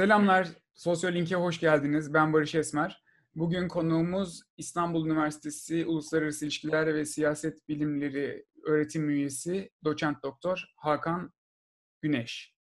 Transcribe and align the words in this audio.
Selamlar, 0.00 0.48
Sosyolink'e 0.74 1.36
hoş 1.36 1.60
geldiniz. 1.60 2.14
Ben 2.14 2.32
Barış 2.32 2.54
Esmer. 2.54 3.04
Bugün 3.34 3.68
konuğumuz 3.68 4.42
İstanbul 4.56 5.06
Üniversitesi 5.06 5.86
Uluslararası 5.86 6.44
İlişkiler 6.44 6.94
ve 6.94 7.04
Siyaset 7.04 7.68
Bilimleri 7.68 8.46
öğretim 8.66 9.10
üyesi 9.10 9.70
doçent 9.84 10.22
doktor 10.22 10.64
Hakan 10.76 11.32
Güneş. 12.02 12.54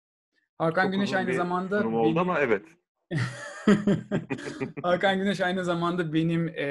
Hakan 0.59 0.83
Çok 0.83 0.93
Güneş 0.93 1.13
aynı 1.13 1.35
zamanda 1.35 1.79
sunum 1.79 1.95
oldu 1.95 2.21
ama 2.21 2.41
evet. 2.41 2.67
Hakan 4.83 5.19
Güneş 5.19 5.41
aynı 5.41 5.65
zamanda 5.65 6.13
benim 6.13 6.49
e, 6.49 6.65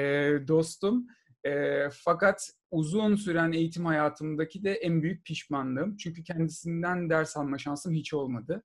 dostum. 0.48 1.06
E, 1.44 1.82
fakat 1.92 2.50
uzun 2.70 3.16
süren 3.16 3.52
eğitim 3.52 3.86
hayatımdaki 3.86 4.64
de 4.64 4.72
en 4.72 5.02
büyük 5.02 5.24
pişmanlığım. 5.24 5.96
Çünkü 5.96 6.24
kendisinden 6.24 7.10
ders 7.10 7.36
alma 7.36 7.58
şansım 7.58 7.94
hiç 7.94 8.14
olmadı. 8.14 8.62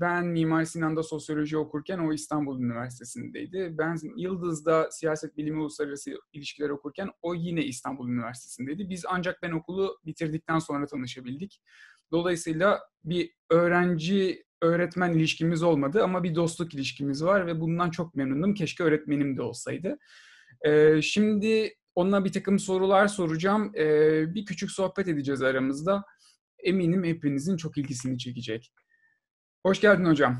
Ben 0.00 0.26
Mimar 0.26 0.64
Sinan'da 0.64 1.02
sosyoloji 1.02 1.56
okurken 1.56 1.98
o 1.98 2.12
İstanbul 2.12 2.60
Üniversitesi'ndeydi. 2.60 3.74
Ben 3.78 3.96
Yıldız'da 4.16 4.90
siyaset 4.90 5.36
bilimi 5.36 5.60
uluslararası 5.60 6.10
ilişkiler 6.32 6.70
okurken 6.70 7.10
o 7.22 7.34
yine 7.34 7.64
İstanbul 7.64 8.08
Üniversitesi'ndeydi. 8.08 8.88
Biz 8.88 9.04
ancak 9.08 9.42
ben 9.42 9.50
okulu 9.50 9.98
bitirdikten 10.06 10.58
sonra 10.58 10.86
tanışabildik. 10.86 11.60
Dolayısıyla 12.12 12.80
bir 13.04 13.30
öğrenci 13.50 14.44
öğretmen 14.62 15.12
ilişkimiz 15.14 15.62
olmadı 15.62 16.02
ama 16.02 16.22
bir 16.22 16.34
dostluk 16.34 16.74
ilişkimiz 16.74 17.24
var 17.24 17.46
ve 17.46 17.60
bundan 17.60 17.90
çok 17.90 18.14
memnunum. 18.14 18.54
Keşke 18.54 18.84
öğretmenim 18.84 19.36
de 19.36 19.42
olsaydı. 19.42 19.98
Şimdi 21.02 21.74
ona 21.94 22.24
bir 22.24 22.32
takım 22.32 22.58
sorular 22.58 23.08
soracağım. 23.08 23.72
Bir 24.34 24.44
küçük 24.44 24.70
sohbet 24.70 25.08
edeceğiz 25.08 25.42
aramızda. 25.42 26.04
Eminim 26.58 27.04
hepinizin 27.04 27.56
çok 27.56 27.78
ilgisini 27.78 28.18
çekecek. 28.18 28.72
Hoş 29.66 29.80
geldin 29.80 30.04
hocam. 30.04 30.36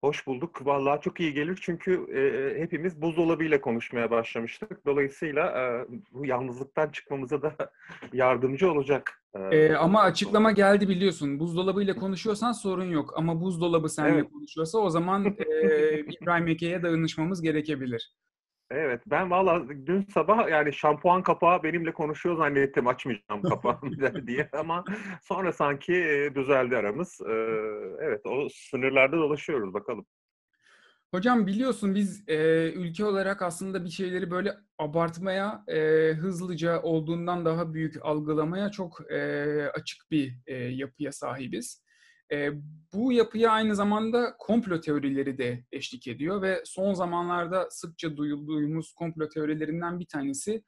Hoş 0.00 0.26
bulduk. 0.26 0.66
Vallahi 0.66 1.00
çok 1.00 1.20
iyi 1.20 1.34
gelir 1.34 1.58
çünkü 1.62 1.92
e, 1.92 2.60
hepimiz 2.60 3.02
buzdolabıyla 3.02 3.60
konuşmaya 3.60 4.10
başlamıştık. 4.10 4.86
Dolayısıyla 4.86 5.46
e, 5.46 5.86
bu 6.12 6.26
yalnızlıktan 6.26 6.88
çıkmamıza 6.88 7.42
da 7.42 7.56
yardımcı 8.12 8.72
olacak. 8.72 9.24
E, 9.34 9.56
ee, 9.56 9.74
ama 9.74 10.02
açıklama 10.02 10.52
geldi 10.52 10.88
biliyorsun. 10.88 11.38
Buzdolabıyla 11.38 11.94
konuşuyorsan 11.94 12.52
sorun 12.52 12.90
yok. 12.90 13.12
Ama 13.16 13.40
buzdolabı 13.40 13.88
seninle 13.88 14.14
evet. 14.14 14.32
konuşuyorsa 14.32 14.78
o 14.78 14.90
zaman 14.90 15.24
e, 15.24 15.98
İbrahim 16.20 16.48
Eke'ye 16.48 16.82
danışmamız 16.82 17.42
gerekebilir. 17.42 18.12
Evet 18.74 19.02
ben 19.06 19.30
valla 19.30 19.68
dün 19.86 20.06
sabah 20.14 20.48
yani 20.50 20.72
şampuan 20.72 21.22
kapağı 21.22 21.62
benimle 21.62 21.92
konuşuyor 21.92 22.36
zannettim 22.36 22.86
açmayacağım 22.86 23.42
kapağını 23.48 24.26
diye 24.26 24.48
ama 24.52 24.84
sonra 25.22 25.52
sanki 25.52 25.92
düzeldi 26.34 26.76
aramız. 26.76 27.20
Evet 28.00 28.20
o 28.26 28.48
sınırlarda 28.52 29.16
dolaşıyoruz 29.16 29.74
bakalım. 29.74 30.06
Hocam 31.10 31.46
biliyorsun 31.46 31.94
biz 31.94 32.28
e, 32.28 32.70
ülke 32.72 33.04
olarak 33.04 33.42
aslında 33.42 33.84
bir 33.84 33.90
şeyleri 33.90 34.30
böyle 34.30 34.54
abartmaya, 34.78 35.64
e, 35.68 35.78
hızlıca 36.12 36.82
olduğundan 36.82 37.44
daha 37.44 37.74
büyük 37.74 37.96
algılamaya 38.02 38.70
çok 38.70 39.12
e, 39.12 39.44
açık 39.74 40.10
bir 40.10 40.34
e, 40.46 40.54
yapıya 40.54 41.12
sahibiz. 41.12 41.81
E, 42.32 42.50
bu 42.92 43.12
yapıya 43.12 43.50
aynı 43.50 43.76
zamanda 43.76 44.34
komplo 44.38 44.80
teorileri 44.80 45.38
de 45.38 45.64
eşlik 45.72 46.08
ediyor 46.08 46.42
ve 46.42 46.62
son 46.64 46.94
zamanlarda 46.94 47.68
sıkça 47.70 48.16
duyulduğumuz 48.16 48.92
komplo 48.92 49.28
teorilerinden 49.28 50.00
bir 50.00 50.06
tanesi 50.06 50.62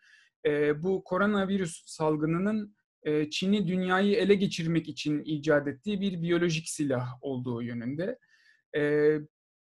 e, 0.46 0.82
bu 0.82 1.04
koronavirüs 1.04 1.82
salgınının 1.86 2.76
e, 3.02 3.30
Çin'i 3.30 3.68
dünyayı 3.68 4.16
ele 4.16 4.34
geçirmek 4.34 4.88
için 4.88 5.22
icat 5.24 5.68
ettiği 5.68 6.00
bir 6.00 6.22
biyolojik 6.22 6.68
silah 6.68 7.08
olduğu 7.20 7.62
yönünde. 7.62 8.18
E, 8.76 9.12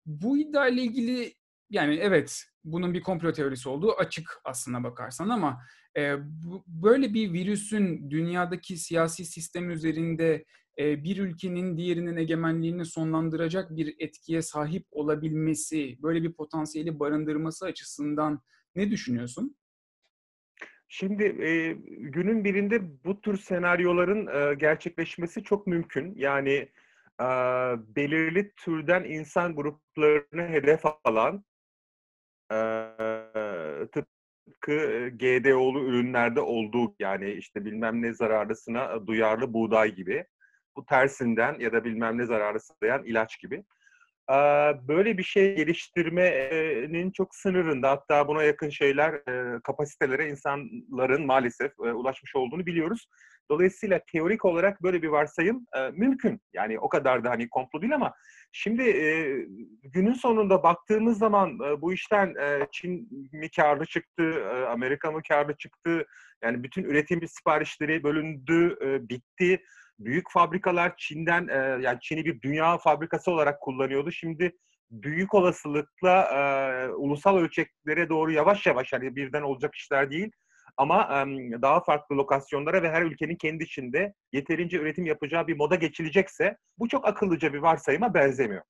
bu 0.06 0.38
iddia 0.38 0.68
ile 0.68 0.82
ilgili 0.82 1.34
yani 1.70 1.96
evet 1.96 2.44
bunun 2.64 2.94
bir 2.94 3.02
komplo 3.02 3.34
teorisi 3.34 3.70
olduğu 3.70 3.94
açık 3.94 4.42
aslına 4.44 4.84
bakarsan 4.84 5.30
ama 5.30 5.62
e, 5.98 6.16
bu, 6.20 6.64
böyle 6.68 7.14
bir 7.14 7.34
virüsün 7.34 8.10
dünyadaki 8.10 8.78
siyasi 8.78 9.26
sistem 9.26 9.72
üzerinde 9.72 10.46
bir 10.78 11.18
ülkenin 11.18 11.78
diğerinin 11.78 12.18
egemenliğini 12.18 12.86
sonlandıracak 12.86 13.76
bir 13.76 13.96
etkiye 14.00 14.42
sahip 14.42 14.86
olabilmesi, 14.92 15.98
böyle 16.04 16.24
bir 16.24 16.34
potansiyeli 16.34 17.00
barındırması 17.00 17.66
açısından 17.66 18.42
ne 18.76 18.92
düşünüyorsun? 18.92 19.56
Şimdi 20.94 21.24
e, 21.24 21.74
günün 21.98 22.44
birinde 22.44 23.04
bu 23.04 23.22
tür 23.22 23.38
senaryoların 23.38 24.28
e, 24.28 24.54
gerçekleşmesi 24.54 25.44
çok 25.44 25.68
mümkün. 25.68 26.14
Yani 26.16 26.70
e, 27.22 27.28
belirli 27.96 28.52
türden 28.56 29.04
insan 29.04 29.56
gruplarını 29.56 30.48
hedef 30.48 30.82
alan 31.04 31.46
e, 32.52 32.58
tıpkı 33.92 35.10
GDO'lu 35.10 35.86
ürünlerde 35.86 36.42
olduğu 36.42 36.96
yani 37.00 37.32
işte 37.32 37.66
bilmem 37.66 38.02
ne 38.02 38.14
zararlısına 38.14 39.08
duyarlı 39.08 39.54
buğday 39.54 39.96
gibi 39.96 40.26
bu 40.76 40.86
tersinden 40.86 41.60
ya 41.60 41.74
da 41.74 41.84
bilmem 41.84 42.18
ne 42.18 42.26
zararı 42.26 42.60
sağlayan 42.60 43.04
ilaç 43.04 43.40
gibi. 43.40 43.64
Böyle 44.88 45.18
bir 45.18 45.24
şey 45.24 45.56
geliştirmenin 45.56 47.12
çok 47.12 47.36
sınırında 47.36 47.90
hatta 47.90 48.28
buna 48.28 48.44
yakın 48.44 48.70
şeyler 48.70 49.24
kapasitelere 49.64 50.30
insanların 50.30 51.26
maalesef 51.26 51.80
ulaşmış 51.80 52.36
olduğunu 52.36 52.66
biliyoruz. 52.66 53.08
Dolayısıyla 53.50 54.00
teorik 54.12 54.46
olarak 54.46 54.84
böyle 54.84 55.02
bir 55.02 55.08
varsayım 55.08 55.66
mümkün. 55.92 56.42
Yani 56.54 56.80
o 56.80 56.90
kadar 56.90 57.24
da 57.24 57.30
hani 57.30 57.50
komplo 57.50 57.82
değil 57.82 57.96
ama 57.96 58.14
şimdi 58.52 58.84
günün 59.84 60.14
sonunda 60.14 60.64
baktığımız 60.64 61.18
zaman 61.18 61.60
bu 61.60 61.94
işten 61.94 62.36
Çin 62.72 63.10
mi 63.32 63.50
karlı 63.56 63.86
çıktı, 63.86 64.50
Amerika 64.70 65.12
mı 65.12 65.22
karlı 65.28 65.58
çıktı? 65.58 66.06
Yani 66.44 66.64
bütün 66.64 66.84
üretim 66.84 67.28
siparişleri 67.28 68.04
bölündü, 68.04 68.78
bitti 69.10 69.64
büyük 70.06 70.32
fabrikalar 70.32 70.94
Çin'den 70.98 71.48
e, 71.48 71.84
yani 71.84 72.00
Çin'i 72.02 72.26
bir 72.26 72.42
dünya 72.42 72.78
fabrikası 72.78 73.32
olarak 73.32 73.62
kullanıyordu. 73.62 74.12
Şimdi 74.12 74.52
büyük 74.92 75.34
olasılıkla 75.34 76.24
e, 76.24 76.88
ulusal 76.94 77.38
ölçeklere 77.38 78.10
doğru 78.10 78.32
yavaş 78.32 78.66
yavaş 78.66 78.94
yani 78.94 79.16
birden 79.16 79.42
olacak 79.42 79.76
işler 79.76 80.12
değil 80.12 80.32
ama 80.78 81.02
e, 81.04 81.62
daha 81.62 81.84
farklı 81.84 82.18
lokasyonlara 82.18 82.84
ve 82.84 82.92
her 82.92 83.02
ülkenin 83.02 83.36
kendi 83.36 83.64
içinde 83.64 84.14
yeterince 84.34 84.78
üretim 84.78 85.06
yapacağı 85.06 85.48
bir 85.48 85.58
moda 85.58 85.76
geçilecekse 85.76 86.58
bu 86.80 86.88
çok 86.88 87.08
akıllıca 87.08 87.54
bir 87.54 87.60
varsayıma 87.60 88.14
benzemiyor. 88.14 88.64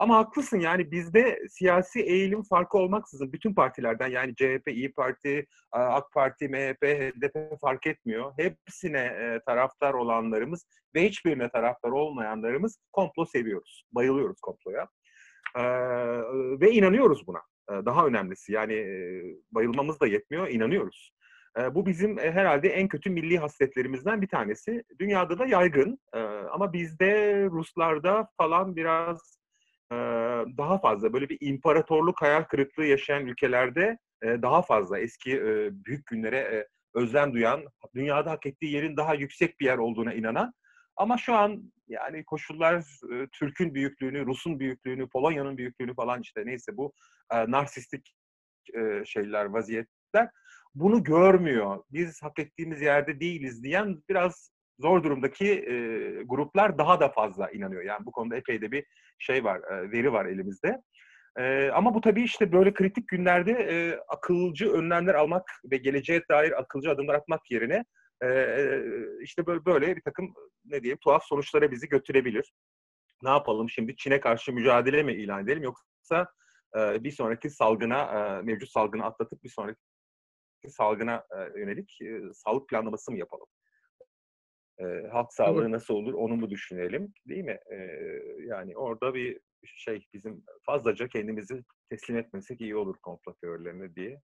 Ama 0.00 0.16
haklısın 0.16 0.60
yani 0.60 0.90
bizde 0.90 1.38
siyasi 1.48 2.00
eğilim 2.00 2.42
farkı 2.42 2.78
olmaksızın 2.78 3.32
bütün 3.32 3.54
partilerden 3.54 4.08
yani 4.08 4.34
CHP, 4.34 4.68
İyi 4.68 4.92
Parti, 4.92 5.46
AK 5.72 6.12
Parti, 6.12 6.48
MHP, 6.48 6.84
HDP 6.84 7.60
fark 7.60 7.86
etmiyor. 7.86 8.32
Hepsine 8.38 9.38
taraftar 9.46 9.94
olanlarımız 9.94 10.66
ve 10.94 11.04
hiçbirine 11.04 11.48
taraftar 11.48 11.90
olmayanlarımız 11.90 12.78
komplo 12.92 13.26
seviyoruz. 13.26 13.84
Bayılıyoruz 13.92 14.40
komploya. 14.40 14.88
Ve 16.60 16.70
inanıyoruz 16.70 17.26
buna. 17.26 17.40
Daha 17.86 18.06
önemlisi 18.06 18.52
yani 18.52 18.86
bayılmamız 19.52 20.00
da 20.00 20.06
yetmiyor, 20.06 20.48
inanıyoruz. 20.48 21.12
Bu 21.70 21.86
bizim 21.86 22.18
herhalde 22.18 22.68
en 22.68 22.88
kötü 22.88 23.10
milli 23.10 23.38
hasletlerimizden 23.38 24.22
bir 24.22 24.28
tanesi. 24.28 24.84
Dünyada 24.98 25.38
da 25.38 25.46
yaygın 25.46 25.98
ama 26.52 26.72
bizde 26.72 27.44
Ruslarda 27.50 28.28
falan 28.36 28.76
biraz 28.76 29.39
daha 30.58 30.78
fazla 30.78 31.12
böyle 31.12 31.28
bir 31.28 31.38
imparatorluk 31.40 32.22
hayal 32.22 32.42
kırıklığı 32.42 32.84
yaşayan 32.84 33.26
ülkelerde 33.26 33.98
daha 34.22 34.62
fazla 34.62 34.98
eski 34.98 35.40
büyük 35.72 36.06
günlere 36.06 36.68
özlem 36.94 37.34
duyan, 37.34 37.64
dünyada 37.94 38.30
hak 38.30 38.46
ettiği 38.46 38.72
yerin 38.72 38.96
daha 38.96 39.14
yüksek 39.14 39.60
bir 39.60 39.64
yer 39.64 39.78
olduğuna 39.78 40.14
inanan 40.14 40.52
ama 40.96 41.18
şu 41.18 41.34
an 41.34 41.72
yani 41.88 42.24
koşullar 42.24 42.84
Türk'ün 43.32 43.74
büyüklüğünü, 43.74 44.26
Rus'un 44.26 44.60
büyüklüğünü, 44.60 45.08
Polonya'nın 45.08 45.56
büyüklüğünü 45.56 45.94
falan 45.94 46.20
işte 46.20 46.42
neyse 46.46 46.76
bu 46.76 46.92
narsistik 47.32 48.14
şeyler, 49.04 49.44
vaziyetler 49.44 50.30
bunu 50.74 51.02
görmüyor. 51.04 51.84
Biz 51.90 52.22
hak 52.22 52.38
ettiğimiz 52.38 52.82
yerde 52.82 53.20
değiliz 53.20 53.62
diyen 53.62 54.02
biraz 54.08 54.50
zor 54.80 55.04
durumdaki 55.04 55.46
e, 55.46 55.74
gruplar 56.22 56.78
daha 56.78 57.00
da 57.00 57.08
fazla 57.08 57.50
inanıyor. 57.50 57.82
Yani 57.82 58.06
bu 58.06 58.12
konuda 58.12 58.36
epey 58.36 58.60
de 58.60 58.72
bir 58.72 58.84
şey 59.18 59.44
var, 59.44 59.60
e, 59.72 59.92
veri 59.92 60.12
var 60.12 60.26
elimizde. 60.26 60.82
E, 61.38 61.70
ama 61.74 61.94
bu 61.94 62.00
tabii 62.00 62.22
işte 62.22 62.52
böyle 62.52 62.74
kritik 62.74 63.08
günlerde 63.08 63.52
e, 63.52 63.98
akılcı 64.08 64.72
önlemler 64.72 65.14
almak 65.14 65.50
ve 65.64 65.76
geleceğe 65.76 66.22
dair 66.30 66.60
akılcı 66.60 66.90
adımlar 66.90 67.14
atmak 67.14 67.50
yerine 67.50 67.84
e, 68.24 68.28
işte 69.20 69.46
böyle, 69.46 69.64
böyle 69.64 69.96
bir 69.96 70.02
takım 70.02 70.34
ne 70.64 70.82
diyeyim 70.82 70.98
tuhaf 71.04 71.24
sonuçlara 71.24 71.70
bizi 71.70 71.88
götürebilir. 71.88 72.52
Ne 73.22 73.30
yapalım 73.30 73.70
şimdi 73.70 73.96
Çin'e 73.96 74.20
karşı 74.20 74.52
mücadele 74.52 75.02
mi 75.02 75.12
ilan 75.12 75.44
edelim 75.44 75.62
yoksa 75.62 76.26
e, 76.76 77.04
bir 77.04 77.10
sonraki 77.10 77.50
salgına, 77.50 78.02
e, 78.02 78.42
mevcut 78.42 78.70
salgını 78.70 79.04
atlatıp 79.04 79.44
bir 79.44 79.48
sonraki 79.48 79.78
salgına 80.68 81.24
yönelik 81.56 81.98
sağlık 82.34 82.68
planlaması 82.68 83.12
mı 83.12 83.18
yapalım? 83.18 83.46
E, 84.80 85.08
halk 85.12 85.32
sağlığı 85.32 85.70
nasıl 85.70 85.94
olur 85.94 86.14
onu 86.14 86.36
mu 86.36 86.50
düşünelim 86.50 87.12
değil 87.28 87.44
mi? 87.44 87.58
E, 87.72 87.76
yani 88.46 88.76
orada 88.76 89.14
bir 89.14 89.40
şey 89.64 90.06
bizim 90.14 90.44
fazlaca 90.66 91.08
kendimizi 91.08 91.64
teslim 91.90 92.16
etmesek 92.16 92.60
iyi 92.60 92.76
olur 92.76 92.96
komplo 93.02 93.34
teorilerine 93.34 93.94
diye. 93.94 94.20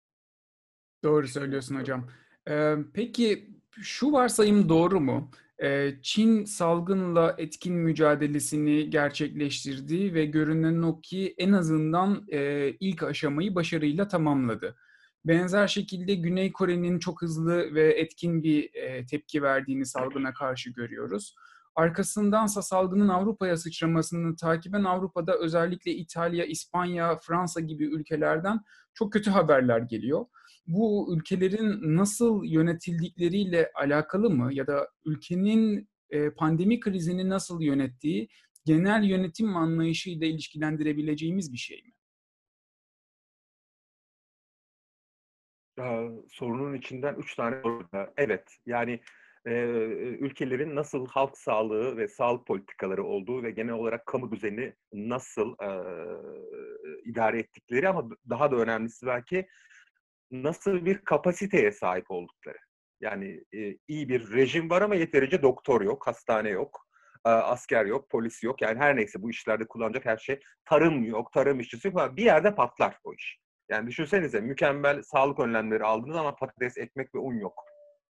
Doğru 1.05 1.27
söylüyorsun 1.27 1.77
hocam. 1.77 2.09
Ee, 2.49 2.75
peki 2.95 3.51
şu 3.83 4.13
varsayım 4.13 4.69
doğru 4.69 5.01
mu? 5.01 5.31
Ee, 5.63 5.91
Çin 6.03 6.45
salgınla 6.45 7.35
etkin 7.39 7.75
mücadelesini 7.75 8.91
gerçekleştirdi 8.91 10.15
ve 10.15 10.25
görünen 10.27 10.83
o 10.83 11.01
ki 11.01 11.35
en 11.39 11.53
azından 11.53 12.27
e, 12.33 12.71
ilk 12.81 13.03
aşamayı 13.03 13.55
başarıyla 13.55 14.09
tamamladı. 14.09 14.77
Benzer 15.25 15.69
şekilde 15.69 16.15
Güney 16.15 16.53
Kore'nin 16.53 16.99
çok 16.99 17.23
hızlı 17.23 17.75
ve 17.75 18.01
etkin 18.01 18.43
bir 18.43 18.75
e, 18.75 19.07
tepki 19.07 19.43
verdiğini 19.43 19.87
salgına 19.87 20.33
karşı 20.33 20.71
görüyoruz. 20.71 21.35
Arkasındansa 21.75 22.63
salgının 22.63 23.09
Avrupa'ya 23.09 23.57
sıçramasını 23.57 24.37
takiben 24.37 24.85
Avrupa'da 24.85 25.39
özellikle 25.39 25.93
İtalya, 25.93 26.45
İspanya, 26.45 27.19
Fransa 27.19 27.61
gibi 27.61 27.85
ülkelerden 27.85 28.61
çok 28.95 29.13
kötü 29.13 29.31
haberler 29.31 29.79
geliyor. 29.79 30.27
Bu 30.67 31.17
ülkelerin 31.17 31.97
nasıl 31.97 32.45
yönetildikleriyle 32.45 33.71
alakalı 33.75 34.31
mı 34.31 34.55
ya 34.55 34.67
da 34.67 34.89
ülkenin 35.05 35.89
e, 36.11 36.31
pandemi 36.31 36.81
krizini 36.81 37.29
nasıl 37.29 37.61
yönettiği 37.63 38.29
genel 38.65 39.05
yönetim 39.05 39.57
anlayışıyla 39.57 40.27
ilişkilendirebileceğimiz 40.27 41.53
bir 41.53 41.59
şey 41.59 41.83
mi? 41.83 41.94
Sorunun 46.29 46.75
içinden 46.75 47.15
üç 47.15 47.35
tane. 47.35 47.57
Evet, 48.17 48.57
yani 48.67 49.01
e, 49.47 49.53
ülkelerin 50.21 50.77
nasıl 50.77 51.07
halk 51.07 51.39
sağlığı 51.39 51.97
ve 51.97 52.09
sağlık 52.09 52.47
politikaları 52.47 53.05
olduğu 53.05 53.43
ve 53.43 53.51
genel 53.51 53.75
olarak 53.75 54.07
kamu 54.07 54.33
düzeni 54.33 54.75
nasıl 54.93 55.53
e, 55.53 55.71
idare 57.05 57.39
ettikleri 57.39 57.89
ama 57.89 58.09
daha 58.31 58.51
da 58.51 58.57
önemlisi 58.57 59.07
belki 59.07 59.47
nasıl 60.31 60.85
bir 60.85 60.99
kapasiteye 60.99 61.73
sahip 61.73 62.11
oldukları. 62.11 62.59
Yani 63.01 63.45
e, 63.55 63.79
iyi 63.89 64.09
bir 64.09 64.33
rejim 64.33 64.71
var 64.71 64.83
ama 64.83 64.95
yeterince 64.95 65.43
doktor 65.43 65.81
yok, 65.81 66.07
hastane 66.07 66.49
yok, 66.49 66.87
e, 67.27 67.29
asker 67.29 67.87
yok, 67.87 68.11
polis 68.11 68.43
yok. 68.43 68.63
Yani 68.63 68.79
her 68.79 68.97
neyse 68.97 69.23
bu 69.23 69.31
işlerde 69.31 69.65
kullanacak 69.65 70.07
her 70.07 70.17
şey. 70.17 70.41
Tarım 70.65 71.05
yok, 71.05 71.33
tarım 71.33 71.61
işçisi 71.61 71.89
yok. 71.89 72.17
Bir 72.17 72.25
yerde 72.25 72.55
patlar 72.55 72.99
o 73.05 73.15
iş. 73.15 73.44
Yani 73.69 73.87
düşünsenize 73.87 74.41
mükemmel 74.41 75.03
sağlık 75.03 75.41
önlemleri 75.41 75.85
aldınız 75.85 76.17
ama 76.17 76.37
patates, 76.37 76.79
ekmek 76.79 77.15
ve 77.15 77.19
un 77.19 77.35
yok. 77.35 77.65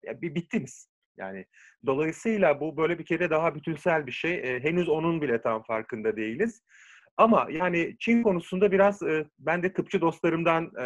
Ya 0.03 0.21
bir 0.21 0.35
bittiniz. 0.35 0.89
Yani 1.17 1.45
dolayısıyla 1.85 2.59
bu 2.59 2.77
böyle 2.77 2.99
bir 2.99 3.05
kere 3.05 3.29
daha 3.29 3.55
bütünsel 3.55 4.07
bir 4.07 4.11
şey. 4.11 4.33
E, 4.33 4.59
henüz 4.59 4.89
onun 4.89 5.21
bile 5.21 5.41
tam 5.41 5.63
farkında 5.63 6.15
değiliz. 6.15 6.61
Ama 7.17 7.47
yani 7.51 7.95
Çin 7.99 8.23
konusunda 8.23 8.71
biraz 8.71 9.03
e, 9.03 9.25
ben 9.39 9.63
de 9.63 9.73
tıpçı 9.73 10.01
dostlarımdan 10.01 10.63
e, 10.65 10.85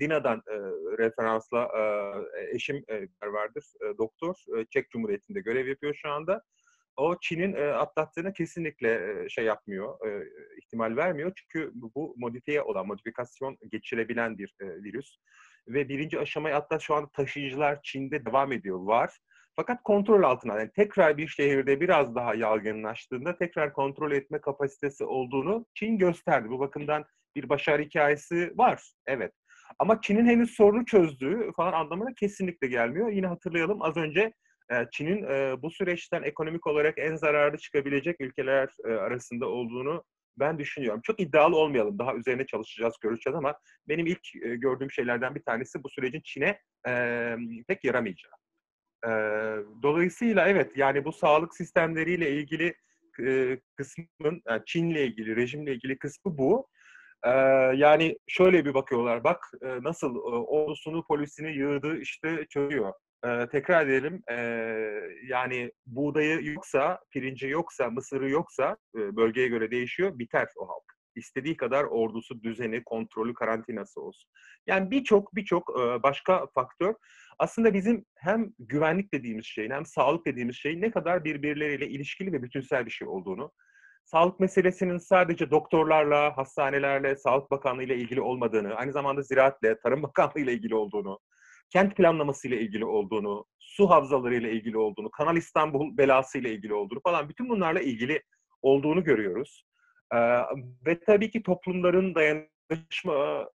Dina'dan 0.00 0.38
e, 0.38 0.56
referansla 0.98 1.68
e, 1.78 2.56
eşim 2.56 2.84
e, 2.88 3.08
vardır 3.32 3.64
e, 3.80 3.98
doktor 3.98 4.34
e, 4.58 4.66
Çek 4.70 4.90
Cumhuriyeti'nde 4.90 5.40
görev 5.40 5.66
yapıyor 5.66 5.94
şu 5.94 6.10
anda. 6.10 6.42
O 6.96 7.16
Çin'in 7.20 7.54
e, 7.54 7.64
atlattığına 7.66 8.32
kesinlikle 8.32 9.24
e, 9.24 9.28
şey 9.28 9.44
yapmıyor, 9.44 10.08
e, 10.08 10.28
ihtimal 10.62 10.96
vermiyor. 10.96 11.32
Çünkü 11.36 11.70
bu 11.74 12.14
modifiye 12.16 12.62
olan, 12.62 12.86
modifikasyon 12.86 13.56
geçirebilen 13.70 14.38
bir 14.38 14.54
e, 14.60 14.66
virüs. 14.66 15.16
Ve 15.68 15.88
birinci 15.88 16.18
aşamayı 16.18 16.54
hatta 16.54 16.78
şu 16.78 16.94
anda 16.94 17.10
taşıyıcılar 17.10 17.78
Çin'de 17.82 18.26
devam 18.26 18.52
ediyor, 18.52 18.80
var. 18.80 19.18
Fakat 19.56 19.82
kontrol 19.82 20.22
altına, 20.22 20.58
yani 20.58 20.70
tekrar 20.76 21.16
bir 21.16 21.28
şehirde 21.28 21.80
biraz 21.80 22.14
daha 22.14 22.34
yaygınlaştığında 22.34 23.38
tekrar 23.38 23.72
kontrol 23.72 24.12
etme 24.12 24.40
kapasitesi 24.40 25.04
olduğunu 25.04 25.66
Çin 25.74 25.98
gösterdi. 25.98 26.50
Bu 26.50 26.58
bakımdan 26.58 27.04
bir 27.36 27.48
başarı 27.48 27.82
hikayesi 27.82 28.52
var, 28.54 28.82
evet. 29.06 29.32
Ama 29.78 30.00
Çin'in 30.00 30.26
henüz 30.26 30.50
sorunu 30.50 30.84
çözdüğü 30.84 31.52
falan 31.56 31.72
anlamına 31.72 32.14
kesinlikle 32.14 32.66
gelmiyor. 32.66 33.08
Yine 33.08 33.26
hatırlayalım 33.26 33.82
az 33.82 33.96
önce 33.96 34.32
Çin'in 34.92 35.22
bu 35.62 35.70
süreçten 35.70 36.22
ekonomik 36.22 36.66
olarak 36.66 36.98
en 36.98 37.16
zararlı 37.16 37.58
çıkabilecek 37.58 38.20
ülkeler 38.20 38.68
arasında 38.84 39.46
olduğunu 39.46 40.04
ben 40.38 40.58
düşünüyorum. 40.58 41.00
Çok 41.04 41.20
iddialı 41.20 41.56
olmayalım. 41.56 41.98
Daha 41.98 42.14
üzerine 42.14 42.46
çalışacağız, 42.46 42.94
göreceğiz 43.02 43.36
ama 43.36 43.58
benim 43.88 44.06
ilk 44.06 44.22
gördüğüm 44.42 44.90
şeylerden 44.90 45.34
bir 45.34 45.42
tanesi 45.42 45.84
bu 45.84 45.88
sürecin 45.88 46.20
Çin'e 46.24 46.60
pek 47.68 47.84
yaramayacağı. 47.84 48.32
dolayısıyla 49.82 50.48
evet 50.48 50.76
yani 50.76 51.04
bu 51.04 51.12
sağlık 51.12 51.56
sistemleriyle 51.56 52.30
ilgili 52.30 52.74
kısmın, 53.76 54.42
yani 54.48 54.62
Çin'le 54.66 54.96
ilgili, 54.96 55.36
rejimle 55.36 55.74
ilgili 55.74 55.98
kısmı 55.98 56.38
bu. 56.38 56.68
yani 57.74 58.18
şöyle 58.26 58.64
bir 58.64 58.74
bakıyorlar, 58.74 59.24
bak 59.24 59.52
nasıl 59.62 60.16
ordusunu, 60.24 61.04
polisini 61.06 61.56
yığdı 61.56 61.98
işte 61.98 62.46
çözüyor 62.48 62.92
e, 63.26 63.48
tekrar 63.48 63.86
edelim 63.86 64.22
e, 64.30 64.36
yani 65.28 65.72
buğdayı 65.86 66.52
yoksa, 66.52 67.00
pirinci 67.10 67.48
yoksa, 67.48 67.90
mısırı 67.90 68.30
yoksa 68.30 68.76
e, 68.96 69.16
bölgeye 69.16 69.48
göre 69.48 69.70
değişiyor, 69.70 70.18
biter 70.18 70.48
o 70.56 70.68
halk. 70.68 70.84
İstediği 71.14 71.56
kadar 71.56 71.84
ordusu, 71.84 72.42
düzeni, 72.42 72.84
kontrolü, 72.84 73.34
karantinası 73.34 74.00
olsun. 74.00 74.30
Yani 74.66 74.90
birçok 74.90 75.34
birçok 75.34 75.80
e, 75.80 76.02
başka 76.02 76.46
faktör 76.54 76.94
aslında 77.38 77.74
bizim 77.74 78.04
hem 78.16 78.52
güvenlik 78.58 79.14
dediğimiz 79.14 79.46
şeyin 79.46 79.70
hem 79.70 79.86
sağlık 79.86 80.26
dediğimiz 80.26 80.56
şeyin 80.56 80.82
ne 80.82 80.90
kadar 80.90 81.24
birbirleriyle 81.24 81.88
ilişkili 81.88 82.32
ve 82.32 82.42
bütünsel 82.42 82.86
bir 82.86 82.90
şey 82.90 83.08
olduğunu, 83.08 83.52
sağlık 84.04 84.40
meselesinin 84.40 84.98
sadece 84.98 85.50
doktorlarla, 85.50 86.36
hastanelerle, 86.36 87.16
Sağlık 87.16 87.50
Bakanlığı 87.50 87.82
ile 87.82 87.96
ilgili 87.96 88.20
olmadığını, 88.20 88.74
aynı 88.74 88.92
zamanda 88.92 89.22
ziraatle, 89.22 89.78
Tarım 89.78 90.02
Bakanlığı 90.02 90.40
ile 90.40 90.52
ilgili 90.52 90.74
olduğunu, 90.74 91.18
kent 91.70 91.96
planlaması 91.96 92.48
ile 92.48 92.60
ilgili 92.60 92.84
olduğunu, 92.84 93.46
su 93.58 93.90
havzaları 93.90 94.34
ile 94.34 94.52
ilgili 94.52 94.78
olduğunu, 94.78 95.10
Kanal 95.10 95.36
İstanbul 95.36 95.96
belası 95.96 96.38
ile 96.38 96.52
ilgili 96.52 96.74
olduğunu 96.74 97.00
falan 97.00 97.28
bütün 97.28 97.48
bunlarla 97.48 97.80
ilgili 97.80 98.22
olduğunu 98.62 99.04
görüyoruz. 99.04 99.64
Ee, 100.14 100.18
ve 100.86 101.00
tabii 101.00 101.30
ki 101.30 101.42
toplumların 101.42 102.14
dayanışma 102.14 103.48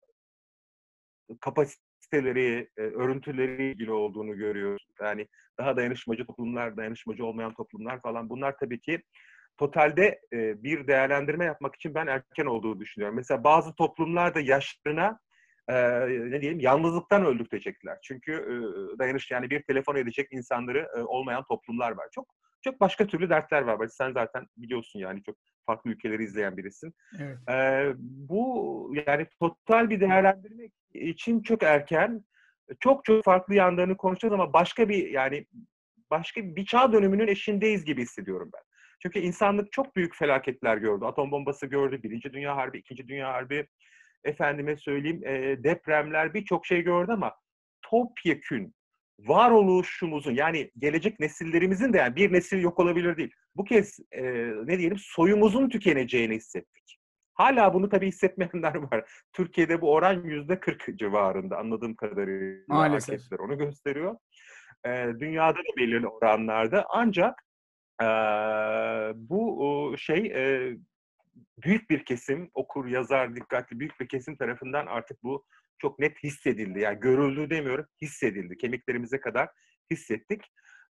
kapasiteleri, 1.42 2.70
e, 2.78 2.82
örüntüleri 2.82 3.72
ilgili 3.72 3.92
olduğunu 3.92 4.38
görüyoruz. 4.38 4.88
Yani 5.02 5.28
daha 5.60 5.78
dayanışmacı 5.78 6.26
toplumlar, 6.26 6.78
dayanışmacı 6.78 7.26
olmayan 7.26 7.54
toplumlar 7.54 8.02
falan 8.02 8.30
bunlar 8.30 8.58
tabii 8.58 8.82
ki 8.82 9.04
totalde 9.58 10.20
e, 10.34 10.64
bir 10.64 10.88
değerlendirme 10.88 11.46
yapmak 11.46 11.76
için 11.76 11.96
ben 11.96 12.08
erken 12.08 12.46
olduğunu 12.46 12.80
düşünüyorum. 12.80 13.16
Mesela 13.16 13.44
bazı 13.44 13.76
toplumlar 13.76 14.36
da 14.36 14.40
yaşlarına 14.40 15.20
ne 16.32 16.42
diyelim 16.42 16.60
yalnızlıktan 16.60 17.26
öldürtecekler. 17.26 17.98
Çünkü 18.04 18.32
e, 18.32 18.54
dayanış 19.00 19.32
yani 19.32 19.50
bir 19.50 19.62
telefon 19.62 19.96
edecek 19.96 20.28
insanları 20.32 20.90
e, 20.98 21.00
olmayan 21.00 21.44
toplumlar 21.44 21.92
var. 21.92 22.08
Çok 22.12 22.28
çok 22.62 22.80
başka 22.80 23.08
türlü 23.08 23.30
dertler 23.30 23.62
var. 23.62 23.88
Sen 23.88 24.12
zaten 24.12 24.48
biliyorsun 24.58 25.00
yani 25.00 25.24
çok 25.24 25.36
farklı 25.66 25.92
ülkeleri 25.92 26.24
izleyen 26.24 26.58
birisin. 26.58 26.94
Evet. 27.20 27.38
E, 27.50 27.88
bu 28.00 28.94
yani 29.08 29.28
total 29.40 29.90
bir 29.90 30.00
değerlendirmek 30.00 30.74
için 30.94 31.42
çok 31.42 31.64
erken. 31.64 32.24
Çok 32.80 33.06
çok 33.06 33.24
farklı 33.24 33.56
yanlarını 33.56 33.98
konuşacağız 33.98 34.34
ama 34.34 34.54
başka 34.54 34.90
bir 34.90 35.10
yani 35.10 35.46
başka 36.12 36.42
bir 36.56 36.66
çağ 36.66 36.94
dönümünün 36.94 37.28
eşindeyiz 37.28 37.86
gibi 37.86 38.02
hissediyorum 38.02 38.50
ben. 38.54 38.62
Çünkü 39.02 39.20
insanlık 39.20 39.72
çok 39.72 39.96
büyük 39.96 40.16
felaketler 40.16 40.78
gördü. 40.78 41.06
Atom 41.06 41.32
bombası 41.32 41.66
gördü, 41.66 42.04
Birinci 42.04 42.34
Dünya 42.34 42.56
Harbi, 42.56 42.78
İkinci 42.78 43.08
Dünya 43.08 43.34
Harbi, 43.34 43.68
efendime 44.24 44.78
söyleyeyim 44.78 45.22
e, 45.26 45.64
depremler 45.64 46.34
birçok 46.34 46.66
şey 46.66 46.82
gördü 46.82 47.12
ama 47.12 47.36
topyekün 47.82 48.74
varoluşumuzun 49.20 50.36
yani 50.36 50.72
gelecek 50.78 51.20
nesillerimizin 51.20 51.94
de 51.94 51.98
yani 51.98 52.16
bir 52.16 52.34
nesil 52.34 52.62
yok 52.62 52.80
olabilir 52.80 53.18
değil. 53.18 53.32
Bu 53.56 53.64
kez 53.64 54.00
e, 54.12 54.24
ne 54.66 54.80
diyelim 54.80 54.98
soyumuzun 55.00 55.70
tükeneceğini 55.70 56.36
hissettik. 56.36 57.00
Hala 57.34 57.74
bunu 57.74 57.90
tabii 57.90 58.08
hissetmeyenler 58.08 58.76
var. 58.92 59.12
Türkiye'de 59.34 59.82
bu 59.82 59.94
oran 59.94 60.24
yüzde 60.24 60.60
40 60.60 61.00
civarında 61.00 61.58
anladığım 61.58 61.96
kadarıyla. 61.96 62.64
Maalesef. 62.68 63.22
Onu 63.40 63.58
gösteriyor. 63.58 64.18
E, 64.86 64.90
dünyada 65.20 65.60
da 65.60 65.78
belirli 65.78 66.08
oranlarda 66.08 66.86
ancak 66.90 67.44
e, 68.02 68.06
bu 69.16 69.96
şey 69.98 70.26
e, 70.26 70.78
büyük 71.64 71.90
bir 71.90 72.06
kesim, 72.06 72.50
okur, 72.54 72.88
yazar, 72.88 73.36
dikkatli 73.36 73.80
büyük 73.80 74.00
bir 74.00 74.08
kesim 74.08 74.38
tarafından 74.38 74.86
artık 74.86 75.24
bu 75.24 75.46
çok 75.78 76.00
net 76.00 76.24
hissedildi. 76.24 76.80
Yani 76.80 77.00
görüldü 77.00 77.50
demiyorum, 77.50 77.86
hissedildi. 78.02 78.58
Kemiklerimize 78.58 79.20
kadar 79.20 79.50
hissettik. 79.92 80.42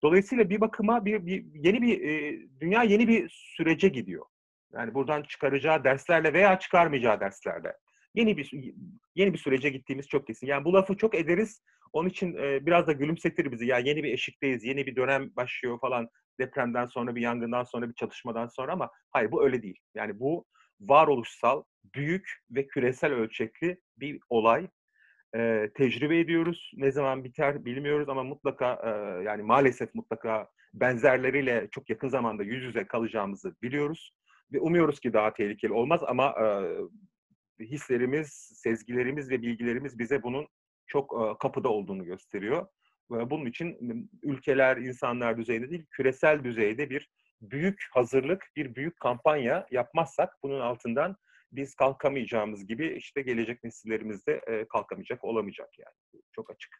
Dolayısıyla 0.03 0.49
bir 0.49 0.61
bakıma 0.61 1.05
bir, 1.05 1.25
bir 1.25 1.45
yeni 1.53 1.81
bir 1.81 2.01
e, 2.01 2.39
dünya 2.59 2.83
yeni 2.83 3.07
bir 3.07 3.29
sürece 3.29 3.87
gidiyor. 3.87 4.25
Yani 4.73 4.93
buradan 4.93 5.23
çıkaracağı 5.23 5.83
derslerle 5.83 6.33
veya 6.33 6.59
çıkarmayacağı 6.59 7.19
derslerle 7.19 7.73
yeni 8.15 8.37
bir 8.37 8.51
yeni 9.15 9.33
bir 9.33 9.37
sürece 9.37 9.69
gittiğimiz 9.69 10.07
çok 10.07 10.27
kesin. 10.27 10.47
Yani 10.47 10.65
bu 10.65 10.73
lafı 10.73 10.97
çok 10.97 11.15
ederiz. 11.15 11.61
Onun 11.93 12.09
için 12.09 12.35
e, 12.35 12.65
biraz 12.65 12.87
da 12.87 12.91
gülümsetir 12.91 13.51
bizi. 13.51 13.65
Yani 13.65 13.89
yeni 13.89 14.03
bir 14.03 14.13
eşikteyiz, 14.13 14.63
yeni 14.63 14.85
bir 14.85 14.95
dönem 14.95 15.35
başlıyor 15.35 15.79
falan. 15.79 16.09
Depremden 16.39 16.85
sonra, 16.85 17.15
bir 17.15 17.21
yangından 17.21 17.63
sonra, 17.63 17.89
bir 17.89 17.93
çatışmadan 17.93 18.47
sonra 18.47 18.73
ama 18.73 18.89
hayır 19.11 19.31
bu 19.31 19.43
öyle 19.43 19.63
değil. 19.63 19.79
Yani 19.95 20.19
bu 20.19 20.45
varoluşsal, 20.79 21.63
büyük 21.95 22.31
ve 22.51 22.67
küresel 22.67 23.13
ölçekli 23.13 23.77
bir 23.97 24.19
olay. 24.29 24.67
E, 25.35 25.69
tecrübe 25.75 26.19
ediyoruz. 26.19 26.71
Ne 26.75 26.91
zaman 26.91 27.23
biter 27.23 27.65
bilmiyoruz 27.65 28.09
ama 28.09 28.23
mutlaka 28.23 28.73
e, 28.73 29.23
yani 29.23 29.43
maalesef 29.43 29.95
mutlaka 29.95 30.49
benzerleriyle 30.73 31.67
çok 31.71 31.89
yakın 31.89 32.07
zamanda 32.07 32.43
yüz 32.43 32.63
yüze 32.63 32.87
kalacağımızı 32.87 33.55
biliyoruz. 33.61 34.13
Ve 34.53 34.59
umuyoruz 34.59 34.99
ki 34.99 35.13
daha 35.13 35.33
tehlikeli 35.33 35.73
olmaz 35.73 36.01
ama 36.07 36.35
e, 36.41 36.45
hislerimiz, 37.65 38.27
sezgilerimiz 38.55 39.29
ve 39.29 39.41
bilgilerimiz 39.41 39.99
bize 39.99 40.23
bunun 40.23 40.47
çok 40.87 41.13
e, 41.13 41.37
kapıda 41.39 41.69
olduğunu 41.69 42.05
gösteriyor. 42.05 42.67
Bunun 43.09 43.45
için 43.45 43.77
ülkeler, 44.23 44.77
insanlar 44.77 45.37
düzeyinde 45.37 45.69
değil, 45.69 45.85
küresel 45.91 46.43
düzeyde 46.43 46.89
bir 46.89 47.09
büyük 47.41 47.87
hazırlık, 47.91 48.51
bir 48.55 48.75
büyük 48.75 48.99
kampanya 48.99 49.67
yapmazsak 49.71 50.29
bunun 50.43 50.59
altından 50.59 51.15
biz 51.51 51.75
kalkamayacağımız 51.75 52.67
gibi 52.67 52.95
işte 52.97 53.21
gelecek 53.21 53.63
nesillerimiz 53.63 54.27
de 54.27 54.65
kalkamayacak, 54.69 55.23
olamayacak 55.23 55.69
yani. 55.79 56.23
Çok 56.31 56.51
açık. 56.51 56.71